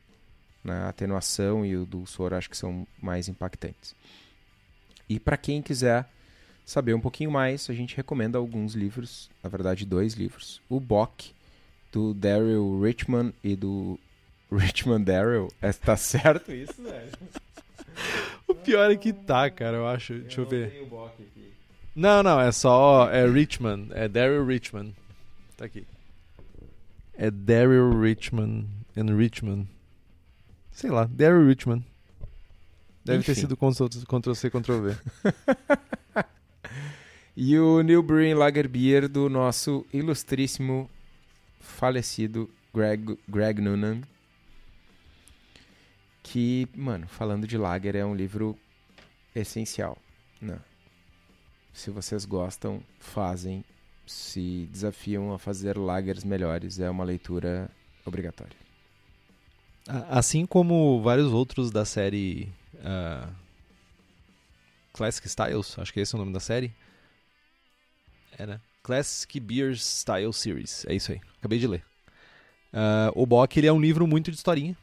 [0.64, 0.74] Né?
[0.74, 3.94] A atenuação e o dulçor acho que são mais impactantes.
[5.08, 6.08] E para quem quiser
[6.64, 10.60] saber um pouquinho mais, a gente recomenda alguns livros, na verdade dois livros.
[10.68, 11.32] O Bock,
[11.92, 14.00] do Daryl Richman e do
[14.50, 15.48] Richman Daryl.
[15.60, 17.10] É, tá certo isso, velho?
[18.46, 20.14] O pior é que tá, cara, eu acho.
[20.20, 20.86] Deixa eu ver.
[21.94, 23.10] Não, não, é só.
[23.10, 23.90] É Richmond.
[23.92, 24.94] É Daryl Richmond.
[25.56, 25.84] Tá aqui.
[27.14, 29.66] É Daryl Richmond and Richmond.
[30.70, 31.84] Sei lá, Daryl Richmond.
[33.04, 33.40] Deve ter Enfim.
[33.40, 34.96] sido Ctrl C, Ctrl V.
[37.38, 40.88] E o New Brewing Lager Beer do nosso ilustríssimo
[41.60, 44.00] falecido Greg, Greg Noonan.
[46.26, 48.58] Que, mano, falando de lager, é um livro
[49.32, 49.96] essencial.
[50.40, 50.58] Né?
[51.72, 53.64] Se vocês gostam, fazem.
[54.04, 57.70] Se desafiam a fazer lagers melhores, é uma leitura
[58.04, 58.56] obrigatória.
[60.10, 62.52] Assim como vários outros da série
[62.84, 63.28] ah,
[64.92, 66.74] Classic Styles, acho que esse é o nome da série.
[68.36, 68.60] É, né?
[68.82, 71.84] Classic Beer Style Series, é isso aí, acabei de ler.
[72.72, 74.76] Ah, o Bock ele é um livro muito de historinha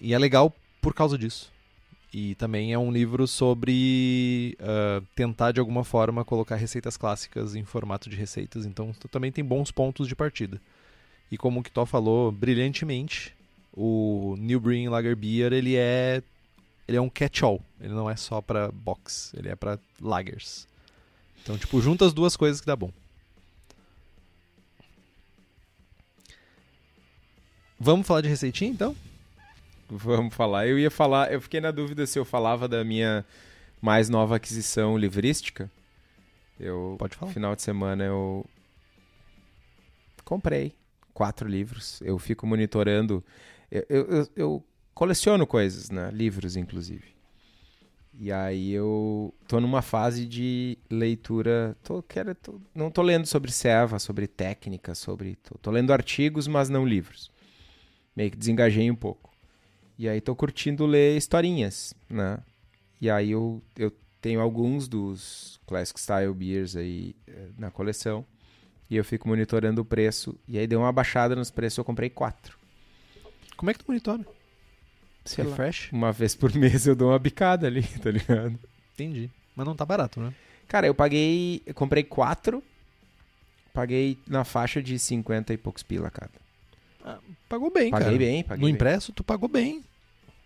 [0.00, 0.54] e é legal
[0.84, 1.50] por causa disso.
[2.12, 7.64] E também é um livro sobre uh, tentar, de alguma forma, colocar receitas clássicas em
[7.64, 8.66] formato de receitas.
[8.66, 10.60] Então, também tem bons pontos de partida.
[11.30, 13.34] E como o Kitó falou brilhantemente,
[13.72, 16.22] o New Brewing Lager Beer, ele é,
[16.86, 17.62] ele é um catch-all.
[17.80, 20.68] Ele não é só para box, ele é para lagers.
[21.42, 22.92] Então, tipo, junta as duas coisas que dá bom.
[27.80, 28.94] Vamos falar de receitinha, então?
[29.96, 30.66] Vamos falar.
[30.66, 33.24] Eu ia falar, eu fiquei na dúvida se eu falava da minha
[33.80, 35.70] mais nova aquisição livrística.
[36.58, 37.28] Eu, Pode falar.
[37.28, 38.44] No final de semana eu
[40.24, 40.74] comprei
[41.12, 42.00] quatro livros.
[42.02, 43.22] Eu fico monitorando.
[43.70, 44.64] Eu, eu, eu
[44.94, 46.10] coleciono coisas, né?
[46.12, 47.14] Livros, inclusive.
[48.18, 51.76] E aí eu tô numa fase de leitura.
[51.84, 55.36] Tô, quero, tô, não tô lendo sobre serva, sobre técnica, sobre.
[55.36, 57.30] Tô, tô lendo artigos, mas não livros.
[58.16, 59.33] Meio que desengajei um pouco.
[59.98, 62.38] E aí tô curtindo ler historinhas, né?
[63.00, 68.24] E aí eu, eu tenho alguns dos Classic Style Beers aí eh, na coleção.
[68.90, 70.38] E eu fico monitorando o preço.
[70.48, 72.58] E aí deu uma baixada nos preços, eu comprei quatro.
[73.56, 74.24] Como é que tu monitora?
[75.24, 75.50] Sei lá.
[75.50, 75.92] Refresh?
[75.92, 78.58] Uma vez por mês eu dou uma bicada ali, tá ligado?
[78.94, 79.30] Entendi.
[79.54, 80.34] Mas não tá barato, né?
[80.66, 81.62] Cara, eu paguei.
[81.64, 82.62] Eu comprei quatro.
[83.72, 86.43] Paguei na faixa de 50 e poucos pila cada.
[87.48, 88.18] Pagou bem, Paguei cara.
[88.18, 88.74] bem, paguei No bem.
[88.74, 89.82] impresso, tu pagou bem.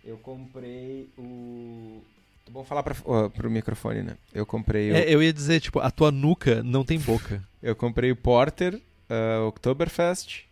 [0.03, 2.01] Eu comprei o.
[2.49, 4.17] Bom falar pra, ó, pro microfone, né?
[4.33, 4.95] Eu comprei o.
[4.95, 7.43] É, eu ia dizer, tipo, a tua nuca não tem boca.
[7.61, 10.45] Eu comprei o Porter, uh, Oktoberfest.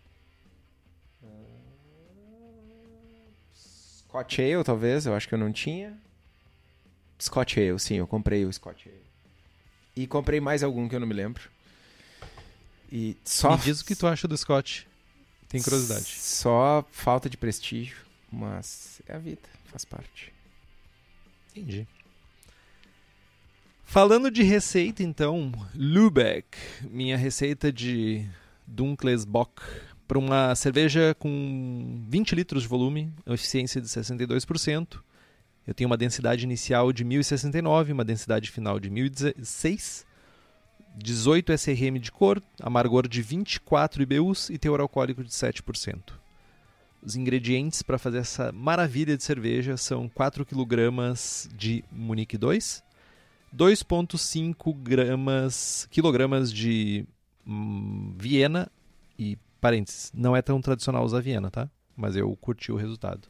[3.55, 5.97] Scotch Ale, talvez, eu acho que eu não tinha.
[7.21, 9.01] Scotch Ale, sim, eu comprei o Scotch Ale.
[9.95, 11.49] E comprei mais algum que eu não me lembro.
[12.91, 13.51] E só.
[13.57, 14.87] Me diz o que tu acha do Scott.
[15.49, 16.05] Tem curiosidade.
[16.05, 17.97] Só falta de prestígio,
[18.31, 20.33] mas é a vida, faz parte.
[21.51, 21.87] Entendi.
[23.85, 26.57] Falando de receita, então, Lübeck,
[26.91, 28.27] minha receita de
[28.67, 29.61] Dunkles Bock
[30.07, 34.99] para uma cerveja com 20 litros de volume, eficiência de 62%.
[35.65, 40.05] Eu tenho uma densidade inicial de 1069, uma densidade final de 1016,
[40.97, 46.13] 18 SRM de cor, amargor de 24 IBUs e teor alcoólico de 7%.
[47.01, 50.75] Os ingredientes para fazer essa maravilha de cerveja são 4 kg
[51.55, 52.83] de Munique 2,
[53.55, 57.05] 2,5 gramas, quilogramas de
[57.45, 58.69] hum, Viena
[59.17, 61.69] e parênteses, não é tão tradicional usar Viena, tá?
[61.95, 63.27] Mas eu curti o resultado.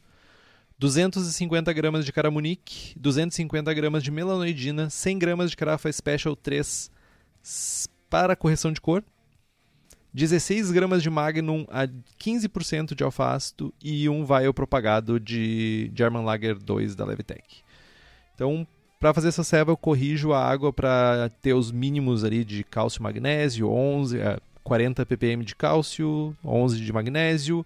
[0.79, 6.89] 250 gramas de caramunique, 250 gramas de melanoidina, 100 gramas de carafa Special 3 s-
[8.09, 9.03] para correção de cor,
[10.13, 16.57] 16 gramas de Magnum a 15% de alfa-ácido e um vial propagado de German Lager
[16.57, 17.61] 2 da Levitec.
[18.33, 18.65] Então,
[18.99, 22.99] para fazer essa ceva, eu corrijo a água para ter os mínimos ali de cálcio
[22.99, 27.65] e magnésio, 11, eh, 40 ppm de cálcio, 11 de magnésio,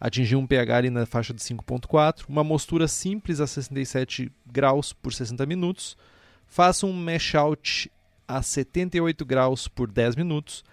[0.00, 5.12] atingir um pH ali na faixa de 5.4, uma mostura simples a 67 graus por
[5.12, 5.98] 60 minutos,
[6.46, 7.90] faça um mash out
[8.36, 10.64] a 78 graus por 10 minutos.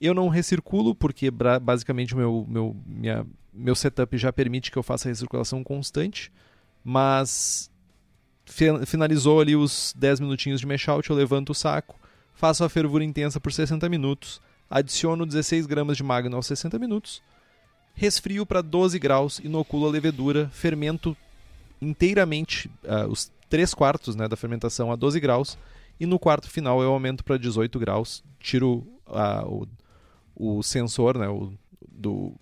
[0.00, 4.82] Eu não recirculo porque basicamente o meu, meu, minha, meu setup já permite que eu
[4.82, 6.32] faça recirculação constante,
[6.84, 7.70] mas
[8.44, 11.98] fi- finalizou ali os 10 minutinhos de mash out, eu levanto o saco,
[12.34, 17.22] faço a fervura intensa por 60 minutos, adiciono 16 gramas de magno aos 60 minutos,
[17.94, 21.16] resfrio para 12 graus, inoculo a levedura, fermento
[21.80, 25.58] inteiramente ah, os 3 quartos né, da fermentação a 12 graus,
[26.02, 29.68] e no quarto final eu aumento para 18 graus, tiro ah, o,
[30.34, 32.32] o sensor né, o, do,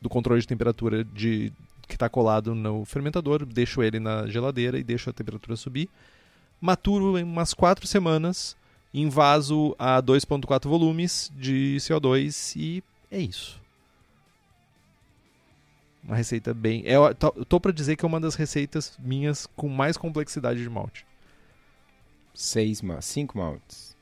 [0.00, 1.52] do controle de temperatura de,
[1.86, 5.86] que está colado no fermentador, deixo ele na geladeira e deixo a temperatura subir.
[6.58, 8.56] Maturo em umas 4 semanas,
[8.94, 13.60] invaso a 2.4 volumes de CO2 e é isso.
[16.02, 16.84] Uma receita bem.
[16.86, 20.70] É, eu tô para dizer que é uma das receitas minhas com mais complexidade de
[20.70, 21.04] malte.
[22.40, 23.96] Seis cinco maltes.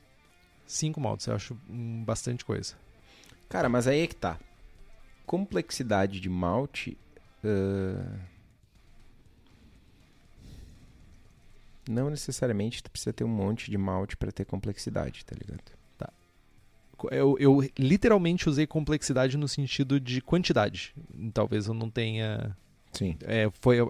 [0.67, 2.75] Cinco maltes, eu acho hum, bastante coisa.
[3.49, 4.39] Cara, mas aí é que tá.
[5.25, 6.95] Complexidade de malte.
[7.43, 8.19] ãh,
[11.89, 15.63] Não necessariamente tu precisa ter um monte de malte pra ter complexidade, tá ligado?
[17.11, 20.95] Eu, eu literalmente usei complexidade no sentido de quantidade.
[21.33, 22.55] Talvez eu não tenha.
[22.93, 23.15] Sim.
[23.21, 23.83] É, foi, é,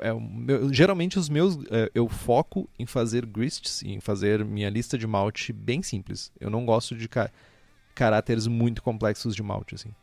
[0.71, 1.55] geralmente os meus.
[1.71, 6.31] é, eu foco em fazer grists, em fazer minha lista de malte bem simples.
[6.39, 7.31] Eu não gosto de ca-
[7.95, 9.93] caráteres muito complexos de malte, assim.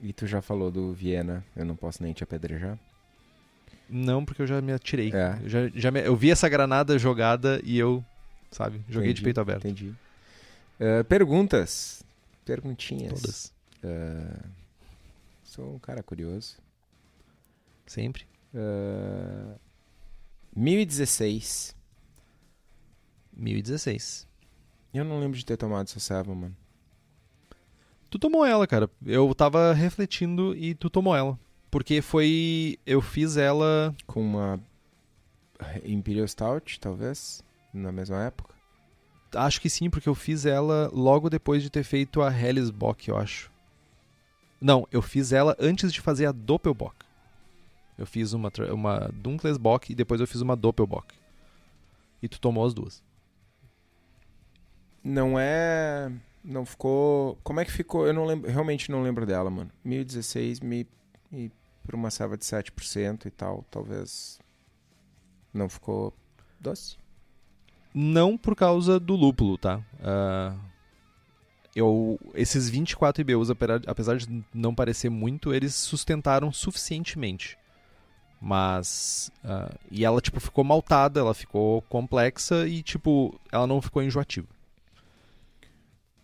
[0.00, 2.78] E tu já falou do Viena, eu não posso nem te apedrejar.
[3.88, 5.12] Não, porque eu já me atirei.
[5.12, 5.38] É.
[5.42, 8.04] Eu, já, já me- eu vi essa granada jogada e eu,
[8.50, 9.66] sabe, joguei de Entendi, peito aberto.
[9.66, 9.94] Entendi.
[10.80, 12.02] Ah, perguntas.
[12.44, 13.12] Perguntinhas.
[13.20, 13.52] Todas.
[13.84, 14.44] Ah,
[15.44, 16.56] sou um cara curioso.
[17.86, 18.26] Sempre.
[18.54, 19.56] Ah,
[20.54, 21.76] 1016.
[23.32, 24.28] 1016.
[24.92, 26.56] Eu não lembro de ter tomado essa serva, mano.
[28.10, 28.90] Tu tomou ela, cara.
[29.06, 31.38] Eu tava refletindo e tu tomou ela.
[31.70, 32.78] Porque foi.
[32.84, 33.94] Eu fiz ela.
[34.06, 34.60] Com uma
[35.84, 38.54] Imperial Stout, talvez, na mesma época.
[39.34, 43.16] Acho que sim, porque eu fiz ela logo depois de ter feito a Hellesbock, eu
[43.16, 43.50] acho.
[44.60, 46.94] Não, eu fiz ela antes de fazer a Doppelbock.
[47.96, 51.14] Eu fiz uma, uma Dunklesbock e depois eu fiz uma Doppelbock.
[52.22, 53.02] E tu tomou as duas.
[55.02, 56.10] Não é.
[56.44, 57.38] Não ficou.
[57.42, 58.06] Como é que ficou?
[58.06, 59.70] Eu não lembro, realmente não lembro dela, mano.
[59.84, 60.86] 1016 me,
[61.32, 61.50] e
[61.84, 64.38] por uma serva de 7% e tal, talvez.
[65.52, 66.14] Não ficou
[66.58, 66.96] doce?
[67.94, 69.84] Não por causa do lúpulo, tá?
[70.02, 70.56] Ah,
[71.74, 73.48] eu, esses 24 IBUs,
[73.86, 77.58] apesar de não parecer muito, eles sustentaram suficientemente.
[78.44, 79.30] Mas.
[79.44, 84.48] ah, e ela, tipo, ficou maltada, ela ficou complexa e, tipo, ela não ficou enjoativa.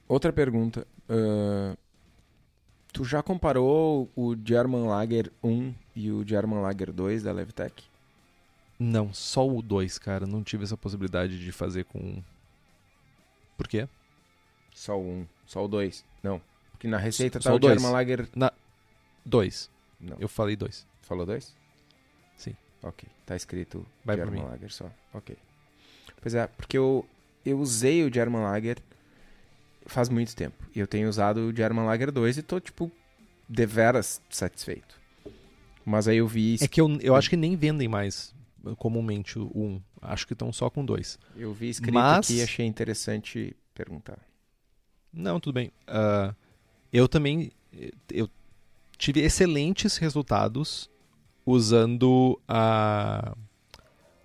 [0.08, 0.84] Outra pergunta.
[1.08, 1.76] ah,
[2.92, 7.84] tu já comparou o German Lager 1 e o German Lager 2 da Levtech?
[8.76, 10.26] Não, só o 2, cara.
[10.26, 11.98] Não tive essa possibilidade de fazer com.
[12.00, 12.22] um.
[13.56, 13.88] Por quê?
[14.74, 15.26] Só o 1.
[15.46, 16.04] Só o 2.
[16.20, 16.40] Não.
[16.72, 17.74] Porque na receita Só tá o o dois.
[17.74, 18.28] German Lager.
[19.24, 19.70] 2.
[20.00, 20.16] Não.
[20.18, 20.84] Eu falei 2.
[21.02, 21.56] Falou 2?
[22.83, 23.09] Ok.
[23.26, 24.45] Tá escrito Vai German.
[24.45, 24.91] Lager só.
[25.12, 25.37] Ok.
[26.20, 27.07] Pois é, porque eu,
[27.45, 28.79] eu usei o German Lager
[29.87, 30.57] faz muito tempo.
[30.74, 32.91] E eu tenho usado o German Lager 2 e tô, tipo,
[33.49, 34.99] deveras satisfeito.
[35.85, 39.39] Mas aí eu vi, É que eu, eu acho que nem vendem mais uh, comumente
[39.39, 39.83] o 1.
[40.03, 41.18] Acho que estão só com dois.
[41.37, 44.18] eu vi escrito Mas- aqui e achei interessante perguntar.
[45.12, 45.72] Não, tudo bem.
[45.87, 46.35] Ah,
[46.93, 48.29] eu também eh, eu
[48.99, 50.91] tive excelentes resultados
[51.51, 53.34] usando a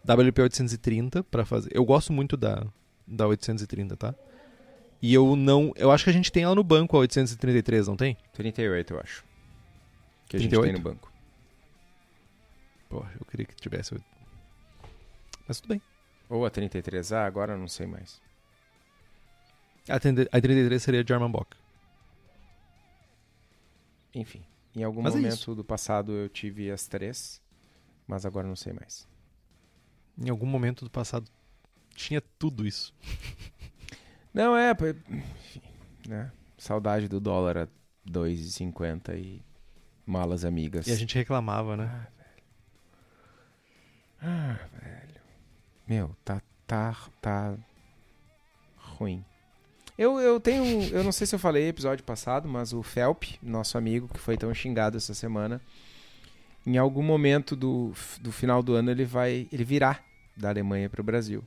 [0.03, 1.69] WP 830 para fazer.
[1.73, 2.65] Eu gosto muito da
[3.07, 4.15] da 830, tá?
[5.01, 7.97] E eu não, eu acho que a gente tem ela no banco a 833, não
[7.97, 8.17] tem?
[8.33, 9.23] 38, eu acho.
[10.27, 10.65] Que a 38?
[10.65, 11.11] gente tem no banco.
[12.89, 13.95] Pô, eu queria que tivesse.
[15.47, 15.81] Mas tudo bem.
[16.29, 18.21] Ou a 33A, agora eu não sei mais.
[19.89, 21.57] A 30 a 33 seria German Bock.
[24.15, 24.41] Enfim,
[24.75, 25.55] em algum Mas é momento isso.
[25.55, 27.41] do passado eu tive as três,
[28.07, 29.07] mas agora não sei mais.
[30.17, 31.29] Em algum momento do passado
[31.95, 32.93] tinha tudo isso.
[34.33, 34.73] Não, é.
[36.07, 36.31] né?
[36.57, 37.67] Saudade do dólar a
[38.09, 39.41] 2,50 e
[40.05, 40.87] malas amigas.
[40.87, 42.07] E a gente reclamava, né?
[44.19, 45.21] Ah, velho.
[45.87, 47.55] Meu, tá, tá, tá
[48.75, 49.23] ruim.
[49.97, 50.83] Eu, eu tenho.
[50.89, 54.37] Eu não sei se eu falei episódio passado, mas o Felp, nosso amigo que foi
[54.37, 55.61] tão xingado essa semana,
[56.65, 59.47] em algum momento do, do final do ano ele vai.
[59.51, 59.99] Ele virá
[60.35, 61.43] da Alemanha pro Brasil.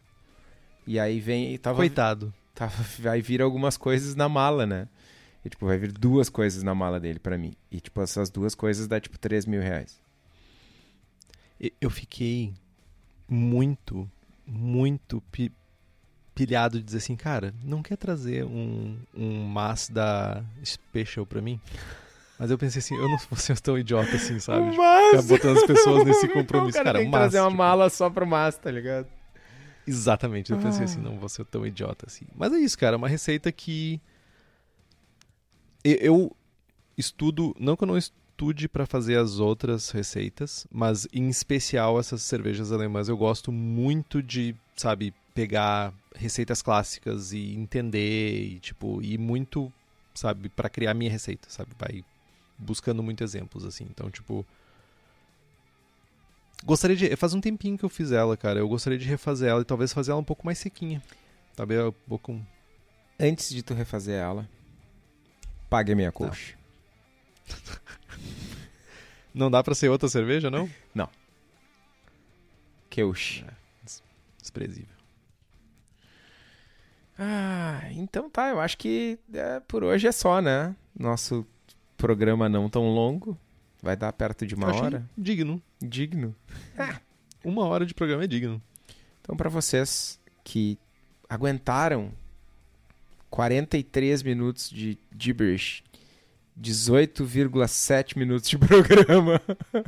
[0.86, 1.59] E aí vem.
[1.59, 2.32] Tava, Coitado.
[2.55, 4.88] tava, vai vir algumas coisas na mala, né?
[5.44, 7.53] E, tipo, vai vir duas coisas na mala dele pra mim.
[7.70, 10.01] E, tipo, essas duas coisas dá, tipo, 3 mil reais.
[11.61, 12.53] E- Eu fiquei
[13.28, 14.09] muito,
[14.47, 15.20] muito
[16.37, 21.59] pilhado de dizer assim, cara, não quer trazer um, um Mazda Special pra mim?
[22.39, 24.70] Mas eu pensei assim, eu não vou ser tão idiota assim, sabe?
[24.70, 25.26] Tipo, Mas...
[25.26, 26.74] Botando as pessoas nesse compromisso.
[26.76, 29.07] cara, Cara, tem um que trazer Mazda, uma tipo, mala só pro Mas, tá ligado?
[29.87, 31.05] Exatamente, eu pensei assim, Ah.
[31.05, 32.26] não vou ser tão idiota assim.
[32.37, 33.99] Mas é isso, cara, uma receita que
[35.84, 36.34] eu
[36.99, 42.22] estudo, não que eu não estude pra fazer as outras receitas, mas em especial essas
[42.22, 49.19] cervejas alemãs eu gosto muito de, sabe, pegar receitas clássicas e entender e tipo, ir
[49.19, 49.73] muito,
[50.14, 51.71] sabe, pra criar minha receita, sabe?
[51.79, 52.05] Vai
[52.59, 53.87] buscando muitos exemplos assim.
[53.91, 54.45] Então, tipo,
[56.64, 57.14] Gostaria de.
[57.17, 58.59] Faz um tempinho que eu fiz ela, cara.
[58.59, 61.03] Eu gostaria de refazer ela e talvez fazer ela um pouco mais sequinha.
[61.55, 62.41] Talvez um pouco.
[63.19, 64.49] Antes de tu refazer ela,
[65.69, 66.55] pague a minha coxa.
[69.33, 70.69] Não dá pra ser outra cerveja, não?
[72.89, 73.45] Keush.
[74.41, 74.95] Desprezível.
[77.19, 80.75] Ah, então tá, eu acho que é, por hoje é só, né?
[80.99, 81.47] Nosso
[81.97, 83.39] programa não tão longo.
[83.83, 85.09] Vai dar perto de uma hora.
[85.17, 85.62] Digno.
[85.81, 86.35] Digno.
[87.45, 88.61] Uma hora de programa é digno.
[89.21, 90.79] Então, pra vocês que
[91.29, 92.12] aguentaram
[93.31, 95.83] 43 minutos de gibberish,
[96.61, 99.41] 18,7 minutos de programa.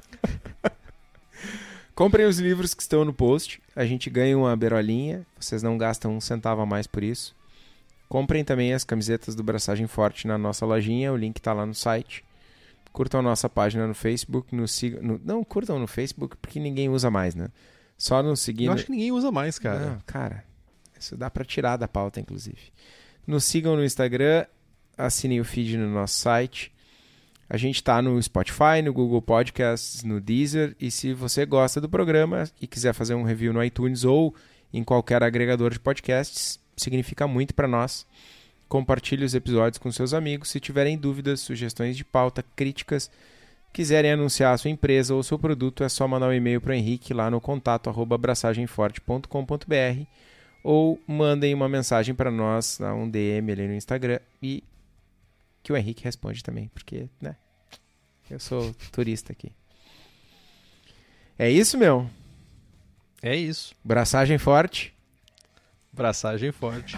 [1.94, 3.60] Comprem os livros que estão no post.
[3.78, 5.24] A gente ganha uma berolinha.
[5.38, 7.32] Vocês não gastam um centavo a mais por isso.
[8.08, 11.12] Comprem também as camisetas do Braçagem Forte na nossa lojinha.
[11.12, 12.24] O link está lá no site.
[12.92, 14.50] Curtam a nossa página no Facebook.
[14.66, 17.50] Sigam, no, não, curtam no Facebook porque ninguém usa mais, né?
[17.96, 18.66] Só nos seguindo.
[18.66, 19.90] Eu acho que ninguém usa mais, cara.
[19.90, 20.42] Não, cara,
[20.98, 22.72] isso dá pra tirar da pauta, inclusive.
[23.24, 24.44] Nos sigam no Instagram,
[24.96, 26.72] assinem o feed no nosso site.
[27.50, 30.76] A gente tá no Spotify, no Google Podcasts, no Deezer.
[30.78, 34.34] E se você gosta do programa e quiser fazer um review no iTunes ou
[34.72, 38.06] em qualquer agregador de podcasts, significa muito para nós.
[38.68, 40.50] Compartilhe os episódios com seus amigos.
[40.50, 43.10] Se tiverem dúvidas, sugestões de pauta, críticas,
[43.72, 46.74] quiserem anunciar a sua empresa ou seu produto, é só mandar um e-mail para o
[46.74, 50.04] Henrique lá no contato abraçagemforte.com.br
[50.62, 54.62] ou mandem uma mensagem para nós, um DM ali no Instagram e
[55.68, 57.36] que o Henrique responde também, porque, né?
[58.30, 59.52] Eu sou turista aqui.
[61.38, 62.08] É isso, meu.
[63.20, 63.74] É isso.
[63.84, 64.94] Braçagem forte.
[65.92, 66.96] Braçagem forte.